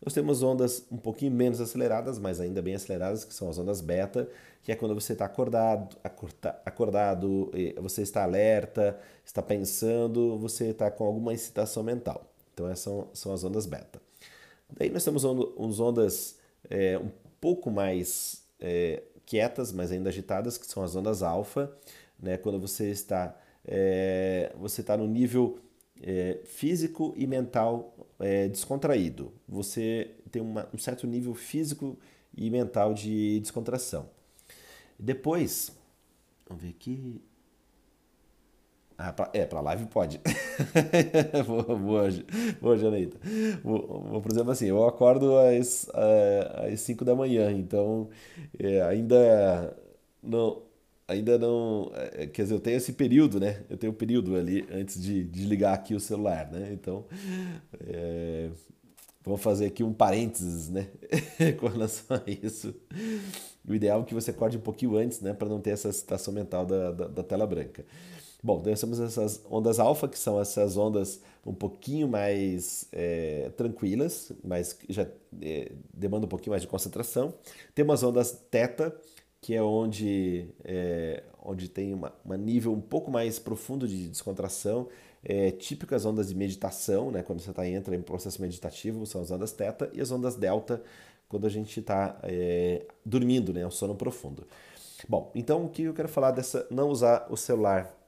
Nós 0.03 0.13
temos 0.13 0.43
ondas 0.43 0.85
um 0.91 0.97
pouquinho 0.97 1.31
menos 1.31 1.61
aceleradas, 1.61 2.19
mas 2.19 2.41
ainda 2.41 2.61
bem 2.61 2.75
aceleradas, 2.75 3.23
que 3.23 3.33
são 3.33 3.49
as 3.49 3.57
ondas 3.57 3.79
beta, 3.79 4.27
que 4.61 4.71
é 4.71 4.75
quando 4.75 4.93
você 4.93 5.13
está 5.13 5.25
acordado, 5.25 5.95
acordado, 6.65 7.51
você 7.81 8.01
está 8.01 8.23
alerta, 8.23 8.99
está 9.25 9.41
pensando, 9.41 10.37
você 10.37 10.71
está 10.71 10.91
com 10.91 11.05
alguma 11.05 11.33
excitação 11.33 11.83
mental. 11.83 12.29
Então 12.53 12.67
essas 12.67 12.79
são, 12.79 13.07
são 13.13 13.33
as 13.33 13.43
ondas 13.45 13.65
beta. 13.65 14.01
Daí 14.77 14.89
nós 14.89 15.05
temos 15.05 15.23
ondas, 15.23 15.79
ondas 15.79 16.37
é, 16.69 16.97
um 16.97 17.09
pouco 17.43 17.69
mais 17.69 18.47
é, 18.57 19.03
quietas, 19.25 19.73
mas 19.73 19.91
ainda 19.91 20.07
agitadas, 20.07 20.57
que 20.57 20.65
são 20.65 20.81
as 20.81 20.95
ondas 20.95 21.21
alfa, 21.21 21.69
né? 22.17 22.37
quando 22.37 22.57
você 22.57 22.89
está, 22.89 23.37
é, 23.65 24.53
você 24.57 24.79
está 24.79 24.95
no 24.95 25.05
nível 25.05 25.59
é, 26.01 26.39
físico 26.45 27.13
e 27.17 27.27
mental 27.27 27.93
é, 28.17 28.47
descontraído. 28.47 29.33
Você 29.45 30.11
tem 30.31 30.41
uma, 30.41 30.69
um 30.73 30.77
certo 30.77 31.05
nível 31.05 31.35
físico 31.35 31.99
e 32.33 32.49
mental 32.49 32.93
de 32.93 33.41
descontração. 33.41 34.09
Depois, 34.97 35.69
vamos 36.47 36.63
ver 36.63 36.69
aqui. 36.69 37.21
Ah, 38.97 39.11
pra, 39.11 39.29
é, 39.33 39.45
para 39.45 39.59
live 39.61 39.85
pode. 39.87 40.19
boa, 41.47 42.09
boa, 42.61 42.77
Janaíta. 42.77 43.17
Vou, 43.63 44.21
por 44.21 44.31
exemplo, 44.31 44.51
assim, 44.51 44.67
eu 44.67 44.85
acordo 44.85 45.35
às, 45.37 45.89
às 46.71 46.79
5 46.81 47.03
da 47.03 47.15
manhã, 47.15 47.51
então 47.51 48.09
é, 48.57 48.81
ainda 48.83 49.75
não, 50.21 50.61
ainda 51.07 51.37
não. 51.37 51.91
É, 51.95 52.27
quer 52.27 52.43
dizer, 52.43 52.53
eu 52.55 52.59
tenho 52.59 52.77
esse 52.77 52.93
período, 52.93 53.39
né? 53.39 53.63
Eu 53.69 53.77
tenho 53.77 53.91
um 53.91 53.95
período 53.95 54.35
ali 54.35 54.65
antes 54.71 55.01
de 55.01 55.23
desligar 55.23 55.73
aqui 55.73 55.95
o 55.95 55.99
celular, 55.99 56.51
né? 56.51 56.69
Então, 56.71 57.05
é, 57.87 58.49
vamos 59.23 59.41
fazer 59.41 59.67
aqui 59.67 59.83
um 59.83 59.93
parênteses, 59.93 60.69
né? 60.69 60.87
Com 61.59 61.67
relação 61.67 62.17
a 62.17 62.29
isso. 62.29 62.73
O 63.67 63.73
ideal 63.73 64.01
é 64.01 64.05
que 64.05 64.13
você 64.13 64.31
acorde 64.31 64.57
um 64.57 64.61
pouquinho 64.61 64.97
antes, 64.97 65.21
né? 65.21 65.33
Para 65.33 65.49
não 65.49 65.59
ter 65.61 65.71
essa 65.71 65.89
excitação 65.89 66.33
mental 66.33 66.65
da, 66.65 66.91
da, 66.91 67.07
da 67.07 67.23
tela 67.23 67.47
branca. 67.47 67.85
Bom, 68.45 68.61
nós 68.65 68.81
temos 68.81 68.99
essas 68.99 69.41
ondas 69.49 69.79
alfa, 69.79 70.05
que 70.05 70.19
são 70.19 70.37
essas 70.37 70.75
ondas 70.75 71.21
um 71.45 71.53
pouquinho 71.53 72.09
mais 72.09 72.89
é, 72.91 73.49
tranquilas, 73.55 74.33
mas 74.43 74.77
já 74.89 75.07
é, 75.41 75.71
demandam 75.93 76.25
um 76.25 76.29
pouquinho 76.29 76.51
mais 76.51 76.61
de 76.61 76.67
concentração. 76.67 77.33
Temos 77.73 78.03
ondas 78.03 78.33
teta, 78.51 78.93
que 79.39 79.55
é 79.55 79.63
onde, 79.63 80.49
é, 80.65 81.23
onde 81.41 81.69
tem 81.69 81.95
um 81.95 82.33
nível 82.35 82.73
um 82.73 82.81
pouco 82.81 83.09
mais 83.09 83.39
profundo 83.39 83.87
de 83.87 84.09
descontração, 84.09 84.89
é, 85.23 85.49
típicas 85.51 86.05
ondas 86.05 86.27
de 86.27 86.35
meditação, 86.35 87.11
né, 87.11 87.23
quando 87.23 87.39
você 87.39 87.53
tá, 87.53 87.65
entra 87.65 87.95
em 87.95 88.01
processo 88.01 88.41
meditativo, 88.41 89.05
são 89.05 89.21
as 89.21 89.31
ondas 89.31 89.53
teta, 89.53 89.89
e 89.93 90.01
as 90.01 90.11
ondas 90.11 90.35
delta, 90.35 90.83
quando 91.29 91.47
a 91.47 91.49
gente 91.49 91.79
está 91.79 92.19
é, 92.23 92.85
dormindo, 93.05 93.53
né, 93.53 93.65
o 93.65 93.71
sono 93.71 93.95
profundo. 93.95 94.45
Bom, 95.07 95.31
então 95.33 95.65
o 95.65 95.69
que 95.69 95.83
eu 95.83 95.93
quero 95.93 96.09
falar 96.09 96.31
dessa 96.31 96.67
não 96.69 96.89
usar 96.89 97.27
o 97.29 97.37
celular 97.37 98.02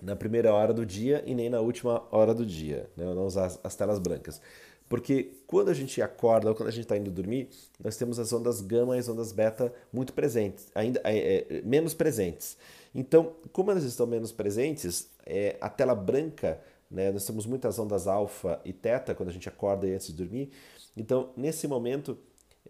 na 0.00 0.14
primeira 0.14 0.52
hora 0.52 0.72
do 0.72 0.84
dia 0.84 1.22
e 1.26 1.34
nem 1.34 1.48
na 1.48 1.60
última 1.60 2.02
hora 2.10 2.34
do 2.34 2.44
dia, 2.44 2.88
né, 2.96 3.04
não 3.04 3.26
usar 3.26 3.46
as, 3.46 3.60
as 3.62 3.74
telas 3.74 3.98
brancas. 3.98 4.40
Porque 4.88 5.32
quando 5.46 5.68
a 5.68 5.74
gente 5.74 6.00
acorda 6.00 6.48
ou 6.48 6.54
quando 6.54 6.68
a 6.68 6.72
gente 6.72 6.84
está 6.84 6.96
indo 6.96 7.10
dormir, 7.10 7.48
nós 7.82 7.96
temos 7.96 8.18
as 8.18 8.32
ondas 8.32 8.60
gama 8.60 8.96
e 8.96 9.00
as 9.00 9.08
ondas 9.08 9.32
beta 9.32 9.72
muito 9.92 10.12
presentes, 10.12 10.68
ainda 10.74 11.00
é, 11.04 11.46
é, 11.48 11.62
menos 11.62 11.92
presentes. 11.92 12.56
Então, 12.94 13.34
como 13.52 13.70
elas 13.70 13.84
estão 13.84 14.06
menos 14.06 14.30
presentes, 14.30 15.10
é, 15.24 15.56
a 15.60 15.68
tela 15.68 15.94
branca, 15.94 16.60
né, 16.90 17.10
nós 17.10 17.26
temos 17.26 17.46
muitas 17.46 17.78
ondas 17.78 18.06
alfa 18.06 18.60
e 18.64 18.72
teta 18.72 19.14
quando 19.14 19.30
a 19.30 19.32
gente 19.32 19.48
acorda 19.48 19.86
e 19.86 19.94
antes 19.94 20.06
de 20.06 20.12
dormir. 20.12 20.50
Então, 20.96 21.30
nesse 21.36 21.66
momento, 21.66 22.16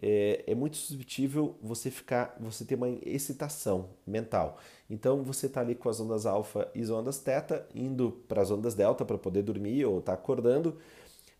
é, 0.01 0.43
é, 0.47 0.55
muito 0.55 0.77
suscetível 0.77 1.55
você 1.61 1.89
ficar, 1.89 2.35
você 2.39 2.63
ter 2.65 2.75
uma 2.75 2.89
excitação 2.89 3.89
mental. 4.05 4.59
Então 4.89 5.23
você 5.23 5.47
está 5.47 5.61
ali 5.61 5.75
com 5.75 5.89
as 5.89 5.99
ondas 5.99 6.25
alfa 6.25 6.69
e 6.75 6.81
as 6.81 6.89
ondas 6.89 7.19
teta, 7.19 7.67
indo 7.73 8.11
para 8.27 8.41
as 8.41 8.51
ondas 8.51 8.75
delta 8.75 9.03
para 9.05 9.17
poder 9.17 9.43
dormir 9.43 9.85
ou 9.85 9.99
está 9.99 10.13
acordando, 10.13 10.77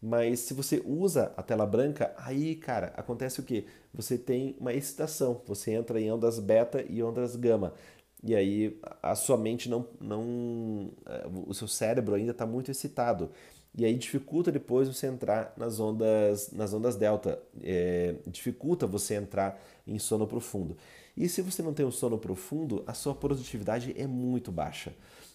mas 0.01 0.41
se 0.41 0.53
você 0.53 0.81
usa 0.85 1.33
a 1.35 1.41
tela 1.41 1.65
branca, 1.65 2.13
aí, 2.17 2.55
cara, 2.55 2.93
acontece 2.95 3.39
o 3.39 3.43
que? 3.43 3.65
Você 3.93 4.17
tem 4.17 4.55
uma 4.59 4.73
excitação, 4.73 5.41
você 5.45 5.71
entra 5.71 5.99
em 5.99 6.11
ondas 6.11 6.39
beta 6.39 6.85
e 6.87 7.01
ondas 7.01 7.35
gama. 7.35 7.73
E 8.23 8.35
aí 8.35 8.79
a 9.01 9.15
sua 9.15 9.37
mente 9.37 9.69
não. 9.69 9.87
não 9.99 10.91
eh, 11.05 11.27
o 11.47 11.53
seu 11.53 11.67
cérebro 11.67 12.15
ainda 12.15 12.31
está 12.31 12.45
muito 12.45 12.71
excitado. 12.71 13.31
E 13.77 13.85
aí 13.85 13.93
dificulta 13.93 14.51
depois 14.51 14.87
você 14.87 15.05
entrar 15.05 15.53
nas 15.55 15.79
ondas, 15.79 16.51
nas 16.51 16.73
ondas 16.73 16.95
delta. 16.95 17.39
É, 17.63 18.15
dificulta 18.25 18.87
você 18.87 19.13
entrar 19.13 19.61
em 19.85 19.99
sono 19.99 20.25
profundo. 20.25 20.75
E 21.15 21.29
se 21.29 21.41
você 21.41 21.61
não 21.61 21.73
tem 21.73 21.85
um 21.85 21.91
sono 21.91 22.17
profundo, 22.17 22.83
a 22.87 22.93
sua 22.93 23.13
produtividade 23.13 23.93
é 23.95 24.07
muito 24.07 24.51
baixa. 24.51 24.93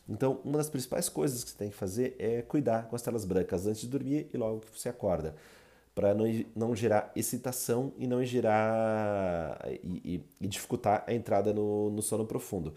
Então, 0.09 0.41
uma 0.45 0.59
das 0.59 0.69
principais 0.69 1.09
coisas 1.09 1.45
que 1.45 1.51
você 1.51 1.57
tem 1.57 1.71
que 1.71 1.77
fazer 1.77 2.17
é 2.19 2.43
cuidar 2.43 2.89
com 2.89 2.97
as 2.97 3.03
telas 3.03 3.25
brancas 3.25 3.67
antes 3.67 3.83
de 3.83 3.89
dormir 3.89 4.29
e 4.35 4.37
logo 4.37 4.61
que 4.61 4.79
você 4.79 4.89
acorda, 4.89 5.35
para 5.95 6.13
não, 6.15 6.25
não 6.55 6.75
gerar 6.75 7.13
excitação 7.15 7.93
e 7.97 8.07
não 8.07 8.25
gerar 8.25 9.59
e, 9.83 10.03
e, 10.05 10.25
e 10.41 10.49
dificultar 10.49 11.05
a 11.07 11.15
entrada 11.15 11.53
no, 11.53 11.91
no, 11.91 12.03
sono 12.03 12.25
profundo. 12.27 12.75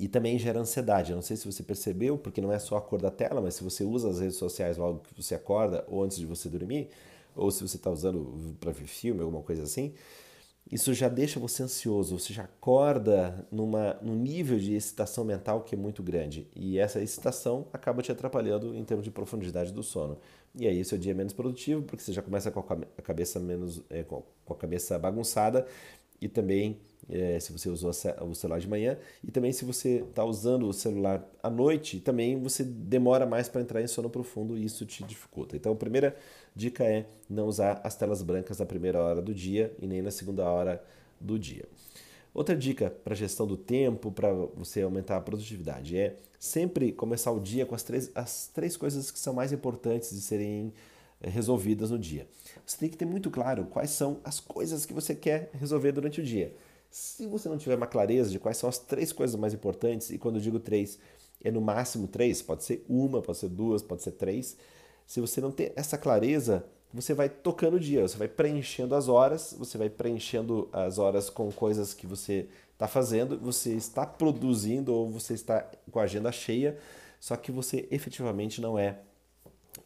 E 0.00 0.08
também 0.08 0.38
gera 0.38 0.60
ansiedade. 0.60 1.12
Eu 1.12 1.16
não 1.16 1.22
sei 1.22 1.36
se 1.36 1.50
você 1.50 1.62
percebeu, 1.62 2.16
porque 2.16 2.40
não 2.40 2.52
é 2.52 2.58
só 2.58 2.76
a 2.76 2.80
cor 2.80 3.00
da 3.00 3.10
tela, 3.10 3.40
mas 3.40 3.54
se 3.54 3.64
você 3.64 3.84
usa 3.84 4.10
as 4.10 4.18
redes 4.18 4.36
sociais 4.36 4.76
logo 4.76 5.00
que 5.00 5.22
você 5.22 5.34
acorda 5.34 5.84
ou 5.88 6.02
antes 6.02 6.18
de 6.18 6.26
você 6.26 6.48
dormir, 6.48 6.88
ou 7.36 7.50
se 7.50 7.66
você 7.66 7.76
está 7.76 7.90
usando 7.90 8.56
para 8.60 8.72
ver 8.72 8.86
filme, 8.86 9.20
alguma 9.20 9.42
coisa 9.42 9.62
assim, 9.62 9.92
isso 10.70 10.94
já 10.94 11.08
deixa 11.08 11.38
você 11.38 11.62
ansioso, 11.62 12.18
você 12.18 12.32
já 12.32 12.44
acorda 12.44 13.46
numa, 13.52 13.94
num 14.00 14.14
nível 14.14 14.58
de 14.58 14.74
excitação 14.74 15.22
mental 15.22 15.62
que 15.62 15.74
é 15.74 15.78
muito 15.78 16.02
grande. 16.02 16.48
E 16.56 16.78
essa 16.78 17.00
excitação 17.02 17.66
acaba 17.72 18.02
te 18.02 18.10
atrapalhando 18.10 18.74
em 18.74 18.82
termos 18.84 19.04
de 19.04 19.10
profundidade 19.10 19.72
do 19.72 19.82
sono. 19.82 20.18
E 20.54 20.66
aí 20.66 20.82
seu 20.84 20.96
dia 20.96 21.12
é 21.12 21.14
menos 21.14 21.34
produtivo, 21.34 21.82
porque 21.82 22.02
você 22.02 22.12
já 22.12 22.22
começa 22.22 22.50
com 22.50 22.60
a 22.60 23.02
cabeça 23.02 23.38
menos 23.38 23.82
é, 23.90 24.02
com 24.04 24.24
a 24.48 24.54
cabeça 24.54 24.98
bagunçada 24.98 25.66
e 26.20 26.28
também 26.28 26.78
é, 27.08 27.38
se 27.38 27.52
você 27.52 27.68
usou 27.68 27.90
o 27.90 28.34
celular 28.34 28.58
de 28.58 28.68
manhã 28.68 28.96
e 29.22 29.30
também 29.30 29.52
se 29.52 29.64
você 29.64 30.04
está 30.08 30.24
usando 30.24 30.66
o 30.68 30.72
celular 30.72 31.24
à 31.42 31.50
noite, 31.50 32.00
também 32.00 32.40
você 32.40 32.64
demora 32.64 33.26
mais 33.26 33.48
para 33.48 33.60
entrar 33.60 33.82
em 33.82 33.86
sono 33.86 34.08
profundo 34.08 34.56
e 34.56 34.64
isso 34.64 34.86
te 34.86 35.04
dificulta. 35.04 35.56
Então, 35.56 35.72
a 35.72 35.76
primeira 35.76 36.16
dica 36.54 36.84
é 36.84 37.06
não 37.28 37.46
usar 37.46 37.80
as 37.84 37.94
telas 37.96 38.22
brancas 38.22 38.58
na 38.58 38.66
primeira 38.66 39.00
hora 39.00 39.20
do 39.20 39.34
dia 39.34 39.74
e 39.80 39.86
nem 39.86 40.00
na 40.00 40.10
segunda 40.10 40.44
hora 40.44 40.82
do 41.20 41.38
dia. 41.38 41.64
Outra 42.32 42.56
dica 42.56 42.90
para 42.90 43.14
gestão 43.14 43.46
do 43.46 43.56
tempo, 43.56 44.10
para 44.10 44.32
você 44.32 44.82
aumentar 44.82 45.16
a 45.16 45.20
produtividade, 45.20 45.96
é 45.96 46.16
sempre 46.38 46.90
começar 46.90 47.30
o 47.30 47.38
dia 47.38 47.64
com 47.64 47.76
as 47.76 47.82
três, 47.84 48.10
as 48.14 48.48
três 48.48 48.76
coisas 48.76 49.10
que 49.10 49.18
são 49.18 49.32
mais 49.32 49.52
importantes 49.52 50.10
de 50.10 50.20
serem 50.20 50.72
eh, 51.22 51.30
resolvidas 51.30 51.90
no 51.90 51.98
dia. 51.98 52.26
Você 52.66 52.76
tem 52.76 52.88
que 52.88 52.96
ter 52.96 53.04
muito 53.04 53.30
claro 53.30 53.66
quais 53.66 53.90
são 53.90 54.18
as 54.24 54.40
coisas 54.40 54.84
que 54.84 54.92
você 54.92 55.14
quer 55.14 55.50
resolver 55.54 55.92
durante 55.92 56.20
o 56.20 56.24
dia. 56.24 56.52
Se 56.94 57.26
você 57.26 57.48
não 57.48 57.58
tiver 57.58 57.74
uma 57.74 57.88
clareza 57.88 58.30
de 58.30 58.38
quais 58.38 58.56
são 58.56 58.68
as 58.68 58.78
três 58.78 59.12
coisas 59.12 59.34
mais 59.34 59.52
importantes, 59.52 60.10
e 60.10 60.16
quando 60.16 60.36
eu 60.36 60.40
digo 60.40 60.60
três, 60.60 60.96
é 61.42 61.50
no 61.50 61.60
máximo 61.60 62.06
três, 62.06 62.40
pode 62.40 62.62
ser 62.62 62.86
uma, 62.88 63.20
pode 63.20 63.36
ser 63.36 63.48
duas, 63.48 63.82
pode 63.82 64.00
ser 64.04 64.12
três. 64.12 64.56
Se 65.04 65.20
você 65.20 65.40
não 65.40 65.50
ter 65.50 65.72
essa 65.74 65.98
clareza, 65.98 66.64
você 66.92 67.12
vai 67.12 67.28
tocando 67.28 67.78
o 67.78 67.80
dia, 67.80 68.06
você 68.06 68.16
vai 68.16 68.28
preenchendo 68.28 68.94
as 68.94 69.08
horas, 69.08 69.56
você 69.58 69.76
vai 69.76 69.90
preenchendo 69.90 70.68
as 70.72 70.96
horas 71.00 71.28
com 71.28 71.50
coisas 71.50 71.92
que 71.92 72.06
você 72.06 72.46
está 72.74 72.86
fazendo, 72.86 73.40
você 73.40 73.74
está 73.74 74.06
produzindo 74.06 74.94
ou 74.94 75.10
você 75.10 75.34
está 75.34 75.68
com 75.90 75.98
a 75.98 76.04
agenda 76.04 76.30
cheia, 76.30 76.78
só 77.18 77.34
que 77.34 77.50
você 77.50 77.88
efetivamente 77.90 78.60
não 78.60 78.78
é 78.78 79.00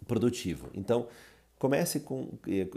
produtivo. 0.06 0.68
Então, 0.74 1.06
Comece 1.58 2.00
com, 2.00 2.28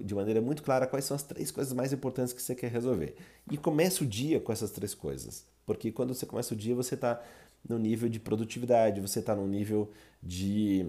de 0.04 0.16
maneira 0.16 0.42
muito 0.42 0.64
clara 0.64 0.88
quais 0.88 1.06
são 1.06 1.16
as 1.16 1.22
três 1.22 1.52
coisas 1.52 1.72
mais 1.72 1.94
importantes 1.94 2.34
que 2.34 2.42
você 2.42 2.56
quer 2.56 2.72
resolver. 2.72 3.16
E 3.50 3.58
comece 3.58 4.04
o 4.04 4.08
dia 4.08 4.40
com 4.40 4.52
essas 4.52 4.72
três 4.72 4.94
coisas. 4.96 5.46
Porque 5.66 5.92
quando 5.92 6.14
você 6.14 6.26
começa 6.26 6.54
o 6.54 6.58
dia, 6.58 6.74
você 6.74 6.96
está 6.96 7.22
no 7.68 7.78
nível 7.78 8.10
de 8.10 8.20
produtividade, 8.20 9.00
você 9.00 9.20
está 9.20 9.36
no 9.36 9.48
nível 9.48 9.92
de. 10.22 10.88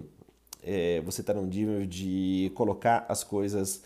É, 0.65 1.01
você 1.01 1.21
está 1.21 1.33
no 1.33 1.45
nível 1.45 1.85
de 1.85 2.51
colocar 2.55 3.05
as 3.09 3.21
coisas, 3.21 3.83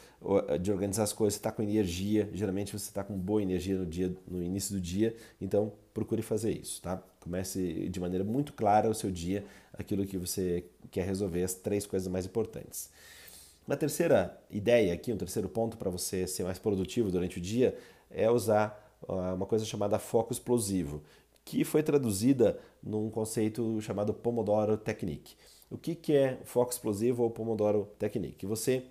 de 0.62 0.72
organizar 0.72 1.04
as 1.04 1.12
coisas, 1.12 1.34
você 1.34 1.40
está 1.40 1.52
com 1.52 1.62
energia. 1.62 2.30
Geralmente 2.34 2.72
você 2.72 2.90
está 2.90 3.04
com 3.04 3.18
boa 3.18 3.42
energia 3.42 3.78
no 3.78 3.86
dia, 3.86 4.16
no 4.28 4.42
início 4.44 4.74
do 4.74 4.80
dia. 4.80 5.16
Então 5.42 5.74
procure 5.94 6.22
fazer 6.22 6.52
isso, 6.52 6.82
tá? 6.82 7.04
Comece 7.20 7.90
de 7.90 8.00
maneira 8.00 8.24
muito 8.24 8.54
clara 8.54 8.90
o 8.90 8.94
seu 8.94 9.12
dia, 9.12 9.44
aquilo 9.74 10.06
que 10.06 10.18
você 10.18 10.66
quer 10.92 11.06
resolver, 11.06 11.44
as 11.44 11.56
três 11.56 11.86
coisas 11.86 12.08
mais 12.08 12.26
importantes. 12.26 12.90
Uma 13.68 13.76
terceira 13.76 14.40
ideia 14.50 14.94
aqui, 14.94 15.12
um 15.12 15.18
terceiro 15.18 15.50
ponto 15.50 15.78
para 15.78 15.90
você 15.90 16.26
ser 16.26 16.44
mais 16.44 16.58
produtivo 16.58 17.12
durante 17.12 17.38
o 17.38 17.42
dia 17.42 17.78
é 18.10 18.32
usar 18.32 18.98
uma 19.36 19.46
coisa 19.46 19.66
chamada 19.66 20.00
foco 20.00 20.32
explosivo, 20.32 21.04
que 21.44 21.66
foi 21.66 21.84
traduzida 21.84 22.58
num 22.82 23.10
conceito 23.10 23.80
chamado 23.82 24.14
Pomodoro 24.14 24.78
Technique. 24.78 25.36
O 25.70 25.78
que, 25.78 25.96
que 25.96 26.14
é 26.14 26.40
foco 26.46 26.72
explosivo 26.72 27.24
ou 27.24 27.30
Pomodoro 27.30 27.90
Technique? 28.00 28.46
Você 28.46 28.86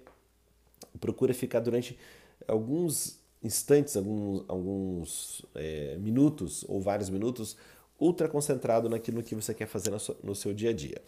procura 1.01 1.33
ficar 1.33 1.61
durante 1.61 1.99
alguns 2.47 3.19
instantes, 3.43 3.97
alguns, 3.97 4.45
alguns 4.47 5.43
é, 5.55 5.97
minutos 5.97 6.67
ou 6.69 6.83
vários 6.83 7.09
minutos, 7.09 7.57
ultra 7.99 8.29
concentrado 8.29 8.91
naquilo 8.91 9.23
que 9.23 9.35
você 9.35 9.55
quer 9.55 9.67
fazer 9.67 9.91
no 9.91 9.99
seu, 9.99 10.17
no 10.23 10.35
seu 10.35 10.53
dia 10.53 10.71
a 10.71 10.73
dia. 10.75 11.01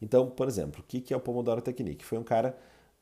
Então, 0.00 0.30
por 0.30 0.48
exemplo, 0.48 0.80
o 0.80 0.84
que, 0.84 1.02
que 1.02 1.12
é 1.12 1.16
o 1.16 1.20
Pomodoro 1.20 1.60
Technique? 1.60 2.02
Foi 2.02 2.16
um 2.16 2.24
cara 2.24 2.58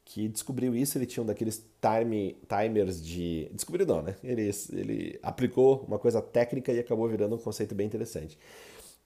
que 0.09 0.27
descobriu 0.27 0.75
isso, 0.75 0.97
ele 0.97 1.05
tinha 1.05 1.23
um 1.23 1.27
daqueles 1.27 1.63
time, 1.83 2.35
timers 2.49 3.05
de... 3.05 3.47
Descobriu 3.53 3.87
não, 3.87 4.01
né? 4.01 4.17
Ele, 4.25 4.51
ele 4.73 5.19
aplicou 5.23 5.85
uma 5.87 5.99
coisa 5.99 6.23
técnica 6.23 6.73
e 6.73 6.79
acabou 6.79 7.07
virando 7.07 7.35
um 7.35 7.39
conceito 7.39 7.75
bem 7.75 7.87
interessante. 7.87 8.39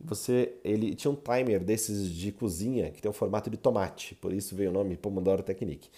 Você, 0.00 0.52
ele 0.62 0.94
tinha 0.94 1.11
um 1.11 1.16
timer 1.16 1.59
desses 1.59 2.09
de 2.09 2.30
cozinha 2.30 2.92
que 2.92 3.02
tem 3.02 3.11
o 3.11 3.12
formato 3.12 3.50
de 3.50 3.56
tomate, 3.56 4.14
por 4.14 4.32
isso 4.32 4.54
veio 4.54 4.71
o 4.71 4.73
nome 4.73 4.97
Pomodoro 4.97 5.42
Technique. 5.42 5.90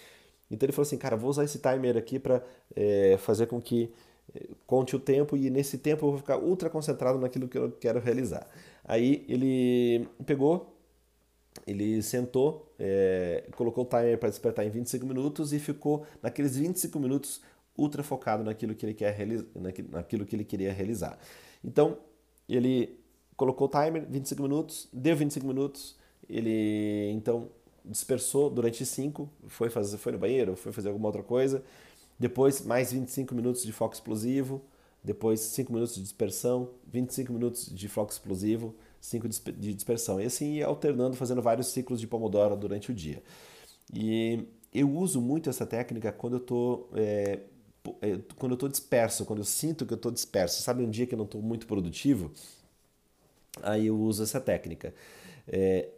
Então 0.51 0.65
ele 0.65 0.73
falou 0.73 0.87
assim, 0.87 0.97
cara, 0.97 1.17
vou 1.19 1.29
usar 1.29 1.45
esse 1.45 1.59
timer 1.59 1.99
aqui 1.99 2.19
para 2.19 2.43
é, 2.75 3.19
fazer 3.19 3.47
com 3.47 3.61
que 3.61 3.93
é, 4.35 4.49
conte 4.67 4.97
o 4.97 4.99
tempo 4.99 5.37
e 5.37 5.51
nesse 5.51 5.77
tempo 5.77 6.07
eu 6.07 6.11
vou 6.13 6.19
ficar 6.19 6.39
ultra 6.39 6.71
concentrado 6.71 7.19
naquilo 7.19 7.47
que 7.47 7.59
eu 7.59 7.71
quero 7.73 8.01
realizar. 8.01 8.49
Aí 8.83 9.23
ele 9.29 10.09
pegou, 10.25 10.74
ele 11.67 12.03
sentou, 12.03 12.73
é, 12.79 13.49
colocou 13.57 13.85
o 13.85 13.87
timer 13.87 14.19
para 14.19 14.29
despertar 14.29 14.67
em 14.67 14.71
25 14.71 15.07
minutos 15.07 15.53
e 15.53 15.59
ficou 15.59 16.07
naqueles 16.23 16.57
25 16.57 16.99
minutos 16.99 17.41
ultra 17.77 18.03
focado 18.03 18.45
naquilo 18.45 18.75
que 18.75 18.87
ele, 18.87 18.95
quer 18.95 19.17
naquilo 19.91 20.25
que 20.25 20.37
ele 20.37 20.45
queria 20.45 20.73
realizar. 20.73 21.19
Então, 21.63 21.99
ele 22.49 22.99
colocou 23.37 23.67
o 23.67 23.71
timer, 23.71 24.07
25 24.09 24.43
minutos, 24.43 24.89
deu 24.93 25.17
25 25.17 25.47
minutos, 25.47 25.97
ele 26.29 27.11
então 27.13 27.49
dispersou 27.85 28.49
durante 28.49 28.85
5, 28.85 29.29
foi, 29.47 29.69
fazer, 29.69 29.99
foi 29.99 30.13
no 30.13 30.19
banheiro, 30.19 30.57
foi 30.57 30.73
fazer 30.73 30.89
alguma 30.89 31.09
outra 31.09 31.23
coisa, 31.23 31.63
depois 32.19 32.65
mais 32.65 32.93
25 32.93 33.35
minutos 33.35 33.63
de 33.63 33.73
foco 33.73 33.95
explosivo, 33.95 34.63
depois 35.03 35.41
5 35.41 35.73
minutos 35.73 35.95
de 35.95 36.03
dispersão, 36.03 36.71
25 36.87 37.33
minutos 37.33 37.67
de 37.75 37.89
foco 37.89 38.11
explosivo, 38.11 38.75
5 39.05 39.29
de 39.29 39.75
dispersão. 39.75 40.21
E 40.21 40.25
assim 40.25 40.63
alternando, 40.63 41.15
fazendo 41.15 41.43
vários 41.43 41.69
ciclos 41.69 42.01
de 42.01 42.07
Pomodoro 42.07 42.57
durante 42.57 42.91
o 42.91 42.95
dia. 42.95 43.23
E 43.93 44.47
eu 44.73 44.91
uso 44.91 45.21
muito 45.21 45.51
essa 45.51 45.67
técnica 45.67 46.11
quando 46.11 46.35
eu 46.35 46.41
estou 46.41 46.89
é, 46.95 47.41
é, 48.01 48.19
quando 48.37 48.53
eu 48.53 48.55
estou 48.55 48.69
disperso, 48.69 49.27
quando 49.27 49.41
eu 49.41 49.45
sinto 49.45 49.85
que 49.85 49.93
eu 49.93 49.97
estou 49.97 50.11
disperso. 50.11 50.63
Sabe 50.63 50.83
um 50.83 50.91
dia 50.91 51.07
que 51.07 51.15
eu 51.15 51.19
não 51.19 51.27
estou 51.27 51.43
muito 51.43 51.67
produtivo? 51.67 52.33
Aí 53.63 53.87
eu 53.87 53.99
uso 53.99 54.23
essa 54.23 54.41
técnica. 54.41 54.95
É, 55.47 55.89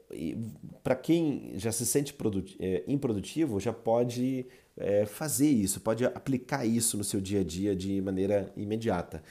Para 0.82 0.96
quem 0.96 1.52
já 1.54 1.70
se 1.70 1.86
sente 1.86 2.12
é, 2.58 2.82
improdutivo, 2.88 3.61
já 3.61 3.72
pode 3.72 4.46
é, 4.76 5.07
fazer 5.07 5.48
isso, 5.48 5.81
pode 5.81 6.04
aplicar 6.04 6.66
isso 6.66 6.98
no 6.98 7.04
seu 7.04 7.20
dia 7.20 7.40
a 7.40 7.44
dia 7.44 7.76
de 7.76 8.00
maneira 8.02 8.52
imediata. 8.57 9.22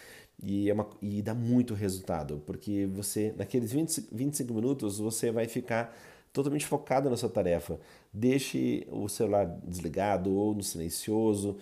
E, 0.42 0.70
é 0.70 0.74
uma, 0.74 0.88
e 1.02 1.22
dá 1.22 1.34
muito 1.34 1.74
resultado, 1.74 2.42
porque 2.46 2.88
você, 2.88 3.34
naqueles 3.38 3.72
20, 3.72 4.08
25 4.12 4.54
minutos, 4.54 5.00
você 5.00 5.32
vai 5.32 5.48
ficar 5.48 5.96
totalmente 6.34 6.66
focado 6.66 7.10
na 7.10 7.18
sua 7.18 7.30
tarefa. 7.30 7.80
Deixe 8.14 8.86
o 8.92 9.08
celular 9.08 9.46
desligado 9.66 10.34
ou 10.36 10.54
no 10.54 10.62
silencioso, 10.62 11.58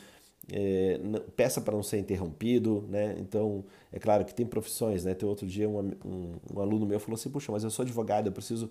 é, 0.52 1.00
peça 1.36 1.62
para 1.62 1.76
não 1.76 1.84
ser 1.84 2.00
interrompido, 2.00 2.86
né? 2.90 3.16
Então, 3.20 3.64
é 3.92 4.00
claro 4.00 4.26
que 4.26 4.34
tem 4.34 4.46
profissões, 4.46 5.06
né? 5.06 5.14
Tem 5.14 5.28
outro 5.28 5.48
dia 5.48 5.70
um, 5.70 5.92
um, 6.04 6.36
um 6.54 6.60
aluno 6.60 6.86
meu 6.86 7.00
falou 7.00 7.16
assim, 7.16 7.30
puxa, 7.30 7.52
mas 7.52 7.64
eu 7.64 7.70
sou 7.70 7.84
advogado, 7.84 8.28
eu 8.28 8.32
preciso... 8.34 8.70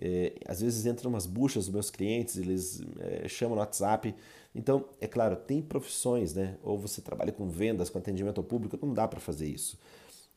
É, 0.00 0.34
às 0.46 0.60
vezes 0.60 0.86
entram 0.86 1.10
umas 1.10 1.26
buchas 1.26 1.66
dos 1.66 1.74
meus 1.74 1.90
clientes, 1.90 2.36
eles 2.36 2.82
é, 2.98 3.28
chamam 3.28 3.54
no 3.54 3.60
WhatsApp, 3.60 4.14
então, 4.54 4.84
é 5.00 5.06
claro, 5.06 5.34
tem 5.34 5.60
profissões, 5.60 6.32
né? 6.32 6.56
Ou 6.62 6.78
você 6.78 7.00
trabalha 7.00 7.32
com 7.32 7.48
vendas, 7.48 7.90
com 7.90 7.98
atendimento 7.98 8.38
ao 8.38 8.44
público, 8.44 8.78
não 8.80 8.94
dá 8.94 9.08
para 9.08 9.18
fazer 9.18 9.48
isso. 9.48 9.76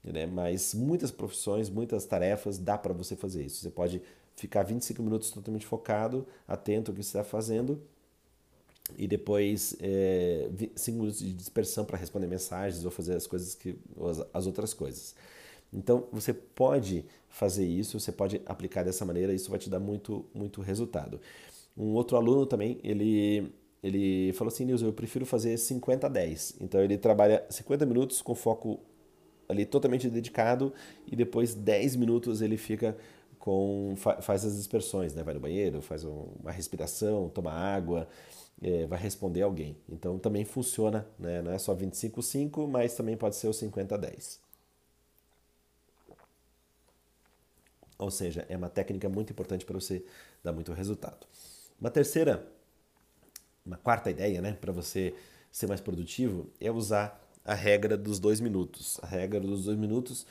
Né? 0.04 0.26
Mas 0.26 0.74
muitas 0.74 1.12
profissões, 1.12 1.70
muitas 1.70 2.06
tarefas, 2.06 2.58
dá 2.58 2.78
para 2.78 2.94
você 2.94 3.16
fazer 3.16 3.44
isso. 3.46 3.62
Você 3.62 3.70
pode 3.70 4.02
ficar 4.36 4.64
25 4.64 5.04
minutos 5.04 5.30
totalmente 5.30 5.66
focado, 5.66 6.26
atento 6.48 6.92
ao 6.92 6.96
que 6.96 7.04
você 7.04 7.10
está 7.10 7.24
fazendo, 7.24 7.82
e 8.98 9.08
depois 9.08 9.76
é, 9.82 10.50
5 10.76 10.98
minutos 10.98 11.20
de 11.20 11.34
dispersão 11.34 11.84
para 11.86 11.98
responder 11.98 12.28
mensagens 12.28 12.86
ou 12.86 12.92
fazer 12.92 13.16
as 13.16 13.28
coisas 13.28 13.54
que 13.54 13.78
as, 14.00 14.26
as 14.34 14.48
outras 14.48 14.74
coisas. 14.74 15.14
Então 15.72 16.08
você 16.12 16.34
pode 16.34 17.06
fazer 17.30 17.66
isso, 17.66 18.00
você 18.00 18.12
pode 18.12 18.42
aplicar 18.46 18.84
dessa 18.84 19.06
maneira, 19.06 19.34
isso 19.34 19.50
vai 19.50 19.60
te 19.60 19.70
dar 19.70 19.80
muito 19.80 20.26
muito 20.34 20.62
resultado. 20.62 21.20
Um 21.78 21.94
outro 21.94 22.18
aluno 22.18 22.46
também, 22.46 22.80
ele 22.84 23.52
ele 23.84 24.34
falou 24.34 24.52
assim, 24.52 24.66
Nilson, 24.66 24.88
eu 24.88 24.94
prefiro 24.94 25.26
fazer 25.26 25.56
50 25.58 26.08
a 26.08 26.10
10. 26.10 26.56
Então 26.62 26.82
ele 26.82 26.98
trabalha 26.98 27.46
50 27.50 27.86
minutos 27.86 28.22
com 28.22 28.34
foco 28.36 28.80
ali 29.48 29.66
totalmente 29.66 30.10
dedicado 30.10 30.74
e 31.10 31.16
depois 31.16 31.54
10 31.54 31.96
minutos 31.96 32.42
ele 32.42 32.58
fica 32.58 32.98
com 33.40 33.94
faz 33.96 34.44
as 34.46 34.58
dispersões, 34.58 35.14
né? 35.14 35.24
Vai 35.24 35.34
no 35.34 35.40
banheiro, 35.40 35.82
faz 35.82 36.04
uma 36.04 36.52
respiração, 36.52 37.30
toma 37.30 37.52
água, 37.52 38.08
é, 38.62 38.86
vai 38.88 39.00
responder 39.00 39.42
alguém. 39.42 39.78
Então 39.90 40.20
também 40.20 40.44
funciona, 40.44 41.08
né? 41.18 41.42
Não 41.42 41.52
é 41.52 41.58
só 41.58 41.74
25-5, 41.76 42.68
mas 42.68 42.96
também 42.96 43.16
pode 43.16 43.36
ser 43.36 43.48
o 43.48 43.54
50-10. 43.54 44.40
Ou 47.98 48.12
seja, 48.12 48.46
é 48.48 48.56
uma 48.56 48.70
técnica 48.70 49.10
muito 49.10 49.32
importante 49.32 49.66
para 49.66 49.80
você 49.80 50.04
dar 50.44 50.54
muito 50.54 50.72
resultado. 50.74 51.26
Uma 51.80 51.90
terceira 51.90 52.48
uma 53.68 53.78
quarta 53.78 54.10
ideia, 54.10 54.42
né, 54.42 54.54
para 54.54 54.72
você 54.72 55.14
ser 55.52 55.68
mais 55.68 55.82
produtivo, 55.82 56.48
é 56.60 56.72
usar 56.72 57.22
a 57.44 57.54
regra 57.54 57.98
dos 57.98 58.18
dois 58.18 58.40
minutos. 58.40 58.98
A 59.04 59.06
regra 59.06 59.42
dos 59.42 59.66
dois 59.66 59.78
minutos 59.78 60.26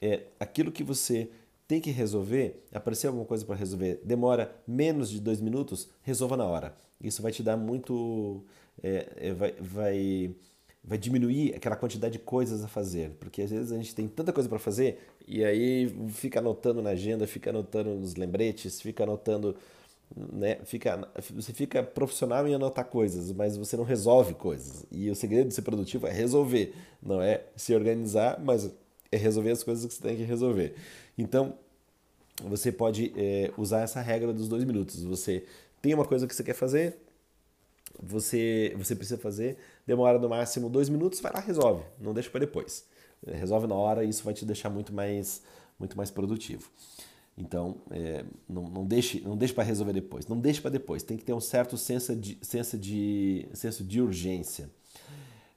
é 0.00 0.24
aquilo 0.40 0.72
que 0.72 0.82
você 0.82 1.30
tem 1.68 1.80
que 1.80 1.90
resolver, 1.90 2.64
aparecer 2.72 3.06
alguma 3.06 3.24
coisa 3.24 3.44
para 3.46 3.54
resolver, 3.54 4.00
demora 4.04 4.54
menos 4.66 5.08
de 5.08 5.20
dois 5.20 5.40
minutos, 5.40 5.88
resolva 6.02 6.36
na 6.36 6.44
hora. 6.44 6.76
Isso 7.00 7.22
vai 7.22 7.32
te 7.32 7.42
dar 7.42 7.56
muito. 7.56 8.44
É, 8.82 9.28
é, 9.28 9.32
vai, 9.32 9.52
vai, 9.52 10.34
vai 10.84 10.98
diminuir 10.98 11.54
aquela 11.54 11.76
quantidade 11.76 12.14
de 12.14 12.18
coisas 12.18 12.64
a 12.64 12.68
fazer, 12.68 13.10
porque 13.20 13.42
às 13.42 13.50
vezes 13.50 13.72
a 13.72 13.76
gente 13.76 13.94
tem 13.94 14.08
tanta 14.08 14.32
coisa 14.32 14.48
para 14.48 14.58
fazer 14.58 14.98
e 15.26 15.44
aí 15.44 15.88
fica 16.10 16.40
anotando 16.40 16.82
na 16.82 16.90
agenda, 16.90 17.26
fica 17.26 17.50
anotando 17.50 17.90
nos 17.90 18.16
lembretes, 18.16 18.80
fica 18.80 19.04
anotando 19.04 19.56
né, 20.14 20.58
fica, 20.64 21.08
você 21.30 21.52
fica 21.52 21.82
profissional 21.82 22.46
em 22.46 22.54
anotar 22.54 22.84
coisas, 22.84 23.32
mas 23.32 23.56
você 23.56 23.76
não 23.76 23.84
resolve 23.84 24.34
coisas. 24.34 24.84
E 24.90 25.10
o 25.10 25.14
segredo 25.14 25.48
de 25.48 25.54
ser 25.54 25.62
produtivo 25.62 26.06
é 26.06 26.12
resolver, 26.12 26.74
não 27.02 27.20
é 27.20 27.42
se 27.56 27.74
organizar, 27.74 28.38
mas 28.42 28.70
é 29.10 29.16
resolver 29.16 29.50
as 29.50 29.62
coisas 29.62 29.86
que 29.86 29.94
você 29.94 30.02
tem 30.02 30.16
que 30.16 30.24
resolver. 30.24 30.74
Então, 31.16 31.54
você 32.44 32.72
pode 32.72 33.12
é, 33.16 33.50
usar 33.56 33.82
essa 33.82 34.00
regra 34.00 34.32
dos 34.32 34.48
dois 34.48 34.64
minutos. 34.64 35.02
Você 35.04 35.44
tem 35.80 35.94
uma 35.94 36.04
coisa 36.04 36.26
que 36.26 36.34
você 36.34 36.42
quer 36.42 36.54
fazer, 36.54 36.96
você, 38.00 38.74
você 38.76 38.94
precisa 38.94 39.18
fazer, 39.18 39.56
demora 39.86 40.18
no 40.18 40.28
máximo 40.28 40.68
dois 40.68 40.88
minutos, 40.88 41.20
vai 41.20 41.32
lá 41.32 41.40
resolve, 41.40 41.82
não 42.00 42.12
deixa 42.12 42.30
para 42.30 42.40
depois. 42.40 42.84
Resolve 43.26 43.66
na 43.66 43.74
hora 43.74 44.04
e 44.04 44.08
isso 44.08 44.24
vai 44.24 44.34
te 44.34 44.44
deixar 44.44 44.68
muito 44.68 44.92
mais, 44.92 45.42
muito 45.78 45.96
mais 45.96 46.10
produtivo. 46.10 46.68
Então, 47.36 47.76
é, 47.90 48.24
não, 48.48 48.64
não 48.64 48.84
deixe, 48.84 49.20
não 49.20 49.36
deixe 49.36 49.54
para 49.54 49.64
resolver 49.64 49.92
depois. 49.92 50.26
Não 50.26 50.38
deixe 50.38 50.60
para 50.60 50.70
depois. 50.70 51.02
Tem 51.02 51.16
que 51.16 51.24
ter 51.24 51.32
um 51.32 51.40
certo 51.40 51.76
senso 51.78 52.14
de, 52.14 52.38
senso, 52.42 52.76
de, 52.76 53.46
senso 53.54 53.84
de 53.84 54.00
urgência. 54.00 54.68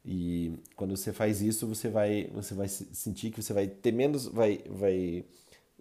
E 0.05 0.53
quando 0.75 0.95
você 0.95 1.11
faz 1.11 1.41
isso, 1.41 1.67
você 1.67 1.89
vai, 1.89 2.29
você 2.33 2.53
vai 2.53 2.67
sentir 2.67 3.31
que 3.31 3.41
você 3.41 3.51
vai 3.51 3.67
ter 3.67 3.91
menos, 3.91 4.27
vai, 4.27 4.61
vai 4.69 5.25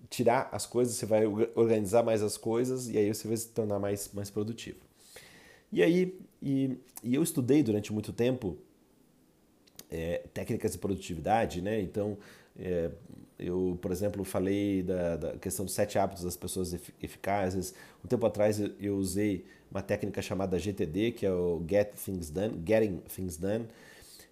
tirar 0.08 0.48
as 0.50 0.64
coisas, 0.66 0.94
você 0.94 1.06
vai 1.06 1.26
organizar 1.54 2.02
mais 2.02 2.22
as 2.22 2.36
coisas 2.36 2.88
e 2.88 2.96
aí 2.96 3.12
você 3.12 3.28
vai 3.28 3.36
se 3.36 3.48
tornar 3.48 3.78
mais, 3.78 4.10
mais 4.12 4.30
produtivo. 4.30 4.78
E 5.74 5.82
aí, 5.82 6.16
e, 6.40 6.78
e 7.02 7.16
eu 7.16 7.20
estudei 7.20 7.60
durante 7.60 7.92
muito 7.92 8.12
tempo 8.12 8.56
é, 9.90 10.22
técnicas 10.32 10.70
de 10.70 10.78
produtividade, 10.78 11.60
né? 11.60 11.80
Então, 11.80 12.16
é, 12.56 12.92
eu, 13.36 13.76
por 13.82 13.90
exemplo, 13.90 14.22
falei 14.22 14.84
da, 14.84 15.16
da, 15.16 15.32
questão 15.36 15.64
dos 15.64 15.74
sete 15.74 15.98
hábitos 15.98 16.22
das 16.22 16.36
pessoas 16.36 16.72
eficazes. 17.02 17.74
Um 18.04 18.06
tempo 18.06 18.24
atrás 18.24 18.60
eu, 18.78 18.96
usei 18.96 19.44
uma 19.68 19.82
técnica 19.82 20.22
chamada 20.22 20.56
GTD, 20.60 21.10
que 21.10 21.26
é 21.26 21.32
o 21.32 21.60
Get 21.68 21.92
Things 21.96 22.30
Done, 22.30 22.62
Getting 22.64 22.98
Things 23.12 23.36
Done. 23.36 23.66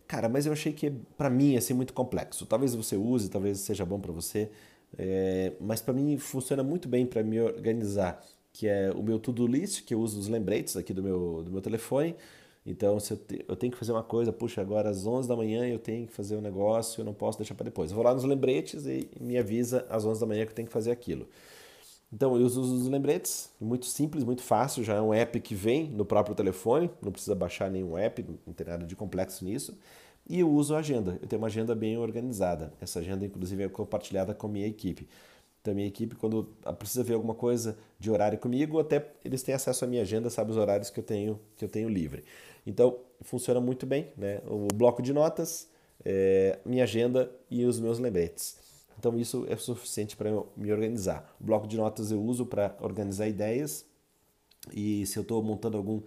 Cara, 0.07 0.29
mas 0.29 0.47
eu 0.47 0.53
achei 0.53 0.73
que 0.73 0.93
para 1.19 1.29
mim 1.29 1.55
ia 1.55 1.61
ser 1.61 1.75
muito 1.75 1.93
complexo. 1.93 2.47
Talvez 2.47 2.73
você 2.73 2.95
use, 2.95 3.29
talvez 3.29 3.59
seja 3.59 3.85
bom 3.85 3.99
para 3.99 4.13
você, 4.13 4.49
é, 4.97 5.55
mas 5.61 5.83
para 5.83 5.93
mim 5.93 6.17
funciona 6.19 6.63
muito 6.63 6.89
bem 6.89 7.05
para 7.05 7.25
me 7.25 7.41
organizar 7.41 8.25
que 8.53 8.69
é 8.69 8.91
o 8.93 9.03
meu 9.03 9.19
to-do 9.19 9.47
list, 9.47 9.85
que 9.85 9.95
eu 9.95 10.01
uso 10.01 10.19
os 10.19 10.29
lembretes 10.29 10.77
aqui 10.77 10.93
do 10.93 11.03
meu, 11.03 11.43
do 11.43 11.51
meu 11.51 11.61
telefone. 11.61 12.15
Então, 12.65 13.01
se 13.01 13.13
eu, 13.13 13.17
te, 13.17 13.45
eu 13.49 13.57
tenho 13.57 13.73
que 13.73 13.79
fazer 13.79 13.93
uma 13.93 14.03
coisa, 14.05 14.33
puxa, 14.33 14.61
agora 14.61 14.89
às 14.91 15.05
11 15.05 15.29
da 15.29 15.35
manhã 15.35 15.67
eu 15.67 15.79
tenho 15.79 16.07
que 16.07 16.13
fazer 16.13 16.37
um 16.37 16.41
negócio, 16.41 17.01
eu 17.01 17.05
não 17.05 17.15
posso 17.15 17.39
deixar 17.39 17.55
para 17.55 17.65
depois. 17.65 17.91
Eu 17.91 17.97
vou 17.97 18.05
lá 18.05 18.15
nos 18.15 18.25
lembretes 18.25 18.87
e 18.87 19.09
me 19.21 19.37
avisa 19.37 19.87
às 19.91 20.05
11 20.05 20.21
da 20.21 20.27
manhã 20.27 20.45
que 20.45 20.53
eu 20.53 20.57
tenho 20.57 20.69
que 20.69 20.73
fazer 20.73 20.93
aquilo. 20.93 21.27
Então, 22.13 22.37
eu 22.37 22.45
uso 22.45 22.61
os 22.61 22.87
lembretes, 22.89 23.51
muito 23.59 23.87
simples, 23.87 24.23
muito 24.23 24.43
fácil, 24.43 24.85
já 24.85 24.97
é 24.97 25.01
um 25.01 25.15
app 25.15 25.41
que 25.41 25.55
vem 25.55 25.89
no 25.89 26.05
próprio 26.05 26.35
telefone, 26.35 26.91
não 27.01 27.11
precisa 27.11 27.35
baixar 27.35 27.71
nenhum 27.71 27.97
app, 27.97 28.25
não 28.47 28.53
tem 28.53 28.67
nada 28.67 28.85
de 28.85 28.95
complexo 28.95 29.45
nisso. 29.45 29.77
E 30.29 30.41
eu 30.41 30.51
uso 30.51 30.75
a 30.75 30.79
agenda, 30.79 31.19
eu 31.21 31.27
tenho 31.27 31.41
uma 31.41 31.49
agenda 31.49 31.75
bem 31.75 31.97
organizada. 31.97 32.73
Essa 32.81 33.01
agenda, 33.01 33.25
inclusive, 33.25 33.65
é 33.65 33.69
compartilhada 33.69 34.35
com 34.35 34.47
a 34.47 34.51
minha 34.51 34.67
equipe. 34.67 35.09
Então, 35.63 35.71
a 35.71 35.75
minha 35.77 35.87
equipe, 35.87 36.17
quando 36.17 36.49
precisa 36.77 37.05
ver 37.05 37.15
alguma 37.15 37.35
coisa 37.37 37.79
de 37.97 38.11
horário 38.11 38.37
comigo, 38.37 38.81
até 38.81 39.13
eles 39.25 39.45
têm 39.45 39.55
acesso 39.55 39.85
à 39.85 39.89
minha 39.89 40.03
agenda, 40.03 40.29
sabe 40.29 40.51
os 40.51 40.57
horários 40.57 40.91
que 40.91 40.99
eu 40.99 41.05
tenho, 41.05 41.39
que 41.57 41.65
eu 41.65 41.69
tenho 41.69 41.89
livre. 41.89 42.25
Então, 42.67 42.99
funciona 43.21 43.61
muito 43.61 43.87
bem, 43.87 44.09
né? 44.17 44.41
O 44.49 44.67
bloco 44.75 45.01
de 45.01 45.13
notas, 45.13 45.69
é, 46.05 46.59
minha 46.67 46.83
agenda 46.83 47.31
e 47.49 47.65
os 47.65 47.79
meus 47.79 48.01
lembretes. 48.01 48.59
Então, 48.99 49.17
isso 49.17 49.47
é 49.49 49.57
suficiente 49.57 50.17
para 50.17 50.33
me 50.57 50.73
organizar. 50.73 51.33
O 51.41 51.45
bloco 51.45 51.69
de 51.69 51.77
notas 51.77 52.11
eu 52.11 52.21
uso 52.21 52.45
para 52.45 52.77
organizar 52.81 53.29
ideias 53.29 53.87
e 54.73 55.07
se 55.07 55.17
eu 55.17 55.23
estou 55.23 55.41
montando 55.45 55.77
algum, 55.77 56.03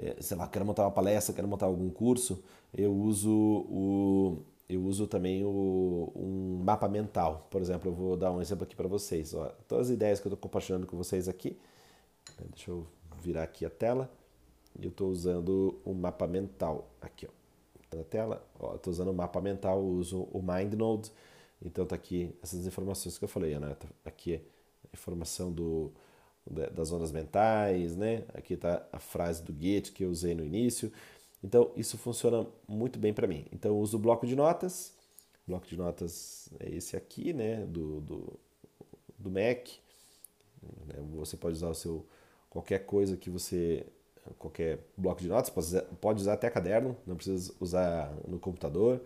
é, 0.00 0.16
sei 0.20 0.38
lá, 0.38 0.48
quero 0.48 0.64
montar 0.64 0.84
uma 0.84 0.90
palestra, 0.90 1.34
quero 1.34 1.46
montar 1.46 1.66
algum 1.66 1.90
curso, 1.90 2.42
eu 2.74 2.94
uso 2.94 3.30
o 3.30 4.42
eu 4.68 4.82
uso 4.82 5.06
também 5.06 5.44
o, 5.44 6.12
um 6.14 6.62
mapa 6.64 6.88
mental. 6.88 7.46
Por 7.50 7.60
exemplo, 7.60 7.90
eu 7.90 7.94
vou 7.94 8.16
dar 8.16 8.32
um 8.32 8.40
exemplo 8.40 8.64
aqui 8.64 8.74
para 8.74 8.88
vocês. 8.88 9.32
Ó, 9.34 9.48
todas 9.68 9.88
as 9.88 9.94
ideias 9.94 10.20
que 10.20 10.26
eu 10.26 10.30
estou 10.30 10.40
compartilhando 10.40 10.86
com 10.86 10.96
vocês 10.96 11.28
aqui, 11.28 11.56
né, 12.38 12.46
deixa 12.50 12.70
eu 12.70 12.86
virar 13.22 13.44
aqui 13.44 13.64
a 13.64 13.70
tela. 13.70 14.10
Eu 14.80 14.90
estou 14.90 15.08
usando 15.10 15.80
um 15.86 15.94
mapa 15.94 16.26
mental 16.26 16.90
aqui, 17.00 17.26
ó, 17.26 17.96
na 17.96 18.04
tela. 18.04 18.44
Estou 18.74 18.90
usando 18.92 19.08
o 19.08 19.12
um 19.12 19.14
mapa 19.14 19.40
mental, 19.40 19.82
uso 19.82 20.28
o 20.32 20.42
MindNode. 20.42 21.10
Então 21.62 21.86
tá 21.86 21.94
aqui 21.94 22.34
essas 22.42 22.66
informações 22.66 23.16
que 23.16 23.24
eu 23.24 23.28
falei, 23.28 23.58
né? 23.58 23.74
Tá 23.74 23.88
aqui 24.04 24.34
é 24.34 24.36
a 24.36 24.88
informação 24.92 25.50
do, 25.50 25.92
das 26.46 26.92
ondas 26.92 27.12
mentais, 27.12 27.96
né? 27.96 28.24
Aqui 28.34 28.54
está 28.54 28.86
a 28.92 28.98
frase 28.98 29.42
do 29.42 29.52
Goethe 29.52 29.92
que 29.92 30.04
eu 30.04 30.10
usei 30.10 30.34
no 30.34 30.44
início. 30.44 30.92
Então, 31.42 31.70
isso 31.76 31.98
funciona 31.98 32.46
muito 32.66 32.98
bem 32.98 33.12
para 33.12 33.26
mim. 33.26 33.46
Então, 33.52 33.72
eu 33.72 33.78
uso 33.78 33.96
o 33.96 34.00
bloco 34.00 34.26
de 34.26 34.34
notas. 34.36 34.94
O 35.46 35.50
bloco 35.50 35.66
de 35.66 35.76
notas 35.76 36.48
é 36.60 36.70
esse 36.70 36.96
aqui, 36.96 37.32
né, 37.32 37.64
do, 37.66 38.00
do, 38.00 38.40
do 39.18 39.30
Mac. 39.30 39.68
Né, 40.86 40.94
você 41.14 41.36
pode 41.36 41.56
usar 41.56 41.68
o 41.68 41.74
seu 41.74 42.06
qualquer 42.50 42.80
coisa 42.86 43.16
que 43.16 43.28
você 43.28 43.86
qualquer 44.38 44.80
bloco 44.96 45.20
de 45.20 45.28
notas, 45.28 45.50
pode 46.00 46.20
usar, 46.20 46.32
até 46.32 46.50
caderno, 46.50 46.96
não 47.06 47.16
precisa 47.16 47.52
usar 47.60 48.12
no 48.26 48.38
computador. 48.38 49.00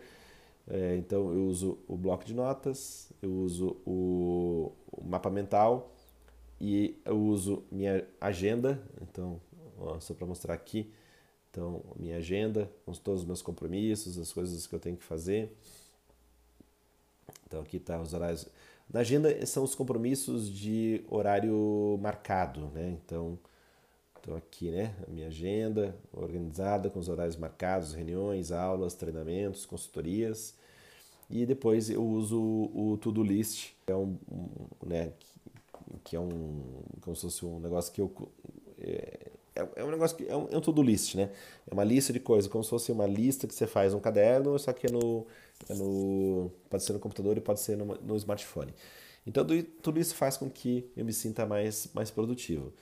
É, 0.69 0.97
então 0.97 1.33
eu 1.33 1.47
uso 1.47 1.79
o 1.89 1.97
bloco 1.97 2.25
de 2.25 2.35
notas, 2.35 3.13
eu 3.21 3.31
uso 3.31 3.77
o, 3.85 4.73
o 4.91 5.05
mapa 5.05 5.31
mental 5.31 5.93
e 6.61 7.01
eu 7.05 7.19
uso 7.19 7.65
minha 7.71 8.07
agenda. 8.21 8.81
Então, 9.03 9.41
ó, 9.79 9.99
só 10.01 10.15
para 10.15 10.27
mostrar 10.27 10.55
aqui, 10.55 10.93
então, 11.51 11.83
minha 11.97 12.19
agenda, 12.19 12.71
com 12.87 12.93
todos 12.93 13.23
os 13.23 13.27
meus 13.27 13.43
compromissos, 13.43 14.19
as 14.19 14.33
coisas 14.33 14.67
que 14.67 14.75
eu 14.75 14.79
tenho 14.79 14.97
que 14.97 15.03
fazer. 15.03 15.53
Então, 17.47 17.61
aqui 17.61 17.79
está 17.79 18.01
os 18.01 18.15
horários. 18.15 18.47
Na 18.93 19.01
agenda 19.01 19.45
são 19.47 19.65
os 19.65 19.75
compromissos 19.75 20.49
de 20.49 21.05
horário 21.09 21.99
marcado, 22.01 22.67
né? 22.73 22.97
Então, 23.05 23.37
então 24.21 24.37
aqui, 24.37 24.71
né? 24.71 24.95
A 25.07 25.11
minha 25.11 25.27
agenda 25.27 25.97
organizada 26.13 26.89
com 26.89 27.01
os 27.01 27.09
horários 27.09 27.37
marcados, 27.37 27.95
reuniões, 27.95 28.53
aulas, 28.53 28.95
treinamentos, 28.95 29.67
consultorias. 29.67 30.55
E 31.29 31.45
depois 31.47 31.91
eu 31.91 32.05
uso 32.05 32.41
o 32.41 32.97
to-do 33.01 33.23
list, 33.23 33.73
que 33.87 33.93
é 33.93 33.97
um, 33.97 34.17
um 34.31 34.87
né? 34.87 35.13
Que 36.05 36.15
é 36.15 36.21
um, 36.21 36.63
como 37.01 37.17
se 37.17 37.23
fosse 37.23 37.45
um 37.45 37.59
negócio 37.59 37.93
que 37.93 38.01
eu 38.01 38.13
é, 38.81 39.30
é, 39.55 39.67
é 39.77 39.85
um 39.85 39.91
negócio 39.91 40.17
que 40.17 40.29
é 40.29 40.37
um, 40.37 40.49
é 40.51 40.57
um 40.57 40.83
list, 40.83 41.15
né? 41.15 41.31
É 41.71 41.75
uma 41.75 41.85
lista 41.85 42.13
de 42.13 42.21
coisas, 42.21 42.51
como 42.51 42.63
se 42.63 42.71
fosse 42.71 42.93
uma 42.93 43.07
lista 43.07 43.47
que 43.47 43.55
você 43.55 43.67
faz 43.67 43.93
no 43.93 44.01
caderno, 44.01 44.59
só 44.59 44.73
que 44.73 44.87
é 44.87 44.91
no, 44.91 45.27
é 45.69 45.75
no 45.75 46.51
pode 46.69 46.85
ser 46.85 46.93
no 46.93 46.99
computador 46.99 47.37
e 47.37 47.41
pode 47.41 47.61
ser 47.61 47.77
no, 47.77 47.87
no 47.87 48.17
smartphone. 48.17 48.73
Então 49.27 49.45
tudo 49.83 50.01
isso 50.01 50.15
faz 50.15 50.37
com 50.37 50.49
que 50.49 50.91
eu 50.97 51.05
me 51.05 51.13
sinta 51.13 51.47
mais, 51.47 51.89
mais 51.95 52.11
produtivo. 52.11 52.73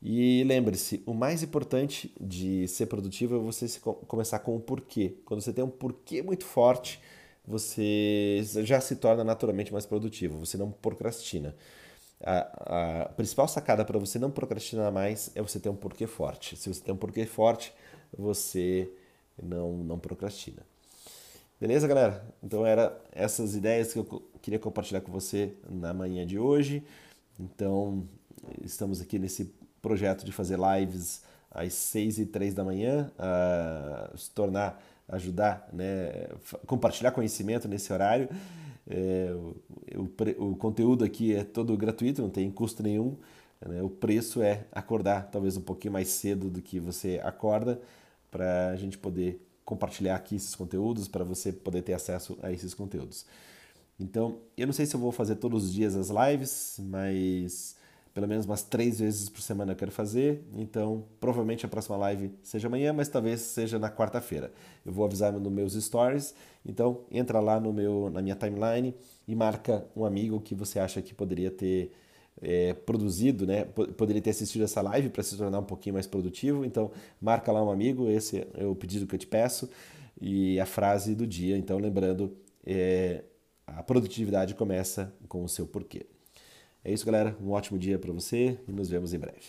E 0.00 0.44
lembre-se, 0.44 1.02
o 1.06 1.12
mais 1.12 1.42
importante 1.42 2.14
de 2.20 2.68
ser 2.68 2.86
produtivo 2.86 3.36
é 3.36 3.38
você 3.38 3.66
se, 3.66 3.80
começar 3.80 4.38
com 4.40 4.54
o 4.56 4.60
porquê. 4.60 5.16
Quando 5.24 5.40
você 5.40 5.52
tem 5.52 5.64
um 5.64 5.70
porquê 5.70 6.22
muito 6.22 6.44
forte, 6.44 7.00
você 7.44 8.40
já 8.62 8.80
se 8.80 8.96
torna 8.96 9.24
naturalmente 9.24 9.72
mais 9.72 9.86
produtivo, 9.86 10.38
você 10.38 10.56
não 10.56 10.70
procrastina 10.70 11.56
a, 12.22 13.02
a 13.02 13.08
principal 13.10 13.46
sacada 13.46 13.84
para 13.84 13.98
você 13.98 14.18
não 14.18 14.30
procrastinar 14.30 14.92
mais 14.92 15.30
é 15.34 15.42
você 15.42 15.60
ter 15.60 15.68
um 15.68 15.76
porquê 15.76 16.06
forte. 16.06 16.56
Se 16.56 16.72
você 16.72 16.80
tem 16.80 16.94
um 16.94 16.98
porquê 16.98 17.24
forte, 17.26 17.72
você 18.16 18.90
não, 19.40 19.76
não 19.78 19.98
procrastina. 19.98 20.62
Beleza, 21.60 21.88
galera? 21.88 22.24
Então 22.42 22.64
era 22.64 22.96
essas 23.12 23.54
ideias 23.54 23.92
que 23.92 23.98
eu 23.98 24.22
queria 24.40 24.58
compartilhar 24.58 25.00
com 25.00 25.10
você 25.10 25.54
na 25.68 25.92
manhã 25.92 26.26
de 26.26 26.38
hoje. 26.38 26.84
Então, 27.38 28.06
estamos 28.62 29.00
aqui 29.00 29.18
nesse 29.18 29.52
projeto 29.80 30.24
de 30.24 30.32
fazer 30.32 30.58
lives 30.58 31.22
às 31.50 31.72
6 31.72 32.18
e 32.18 32.26
3 32.26 32.54
da 32.54 32.64
manhã, 32.64 33.10
se 34.16 34.30
tornar, 34.30 34.82
ajudar, 35.08 35.68
né, 35.72 36.28
compartilhar 36.66 37.10
conhecimento 37.12 37.66
nesse 37.68 37.92
horário. 37.92 38.28
É, 38.88 39.34
o, 39.94 40.50
o, 40.50 40.56
conteúdo 40.56 41.04
aqui 41.04 41.34
é 41.34 41.44
todo 41.44 41.76
gratuito, 41.76 42.22
não 42.22 42.30
tem 42.30 42.50
custo 42.50 42.82
nenhum. 42.82 43.16
Né? 43.66 43.82
O 43.82 43.90
preço 43.90 44.42
é 44.42 44.66
acordar 44.72 45.30
talvez 45.30 45.56
um 45.56 45.60
pouquinho 45.60 45.92
mais 45.92 46.08
cedo 46.08 46.48
do 46.48 46.62
que 46.62 46.80
você 46.80 47.20
acorda 47.22 47.80
para 48.30 48.68
a 48.68 48.76
gente 48.76 48.96
poder 48.96 49.44
compartilhar 49.64 50.16
aqui 50.16 50.36
esses 50.36 50.54
conteúdos, 50.54 51.08
para 51.08 51.24
você 51.24 51.52
poder 51.52 51.82
ter 51.82 51.92
acesso 51.92 52.38
a 52.42 52.50
esses 52.50 52.72
conteúdos. 52.72 53.26
Então, 54.00 54.38
eu 54.56 54.66
não 54.66 54.72
sei 54.72 54.86
se 54.86 54.94
eu 54.94 55.00
vou 55.00 55.12
fazer 55.12 55.36
todos 55.36 55.64
os 55.64 55.72
dias 55.72 55.94
as 55.94 56.08
lives, 56.08 56.80
mas 56.84 57.76
pelo 58.18 58.26
menos 58.26 58.46
umas 58.46 58.64
três 58.64 58.98
vezes 58.98 59.28
por 59.28 59.40
semana 59.40 59.70
eu 59.70 59.76
quero 59.76 59.92
fazer. 59.92 60.42
Então, 60.52 61.04
provavelmente 61.20 61.64
a 61.64 61.68
próxima 61.68 61.96
live 61.98 62.32
seja 62.42 62.66
amanhã, 62.66 62.92
mas 62.92 63.08
talvez 63.08 63.40
seja 63.42 63.78
na 63.78 63.88
quarta-feira. 63.88 64.50
Eu 64.84 64.90
vou 64.92 65.04
avisar 65.04 65.32
nos 65.32 65.52
meus 65.52 65.74
stories. 65.74 66.34
Então, 66.66 67.02
entra 67.12 67.38
lá 67.38 67.60
no 67.60 67.72
meu, 67.72 68.10
na 68.10 68.20
minha 68.20 68.34
timeline 68.34 68.92
e 69.28 69.36
marca 69.36 69.86
um 69.94 70.04
amigo 70.04 70.40
que 70.40 70.52
você 70.52 70.80
acha 70.80 71.00
que 71.00 71.14
poderia 71.14 71.48
ter 71.48 71.92
é, 72.42 72.72
produzido, 72.72 73.46
né? 73.46 73.62
Poderia 73.96 74.20
ter 74.20 74.30
assistido 74.30 74.64
essa 74.64 74.82
live 74.82 75.10
para 75.10 75.22
se 75.22 75.36
tornar 75.36 75.60
um 75.60 75.64
pouquinho 75.64 75.94
mais 75.94 76.08
produtivo. 76.08 76.64
Então, 76.64 76.90
marca 77.20 77.52
lá 77.52 77.62
um 77.62 77.70
amigo. 77.70 78.10
Esse 78.10 78.48
é 78.54 78.66
o 78.66 78.74
pedido 78.74 79.06
que 79.06 79.14
eu 79.14 79.18
te 79.20 79.28
peço 79.28 79.70
e 80.20 80.58
a 80.58 80.66
frase 80.66 81.14
do 81.14 81.24
dia. 81.24 81.56
Então, 81.56 81.78
lembrando, 81.78 82.36
é, 82.66 83.22
a 83.64 83.80
produtividade 83.80 84.56
começa 84.56 85.14
com 85.28 85.44
o 85.44 85.48
seu 85.48 85.68
porquê. 85.68 86.04
É 86.84 86.92
isso, 86.92 87.04
galera. 87.06 87.36
Um 87.40 87.50
ótimo 87.50 87.78
dia 87.78 87.98
para 87.98 88.12
você 88.12 88.58
e 88.66 88.72
nos 88.72 88.88
vemos 88.88 89.12
em 89.12 89.18
breve. 89.18 89.46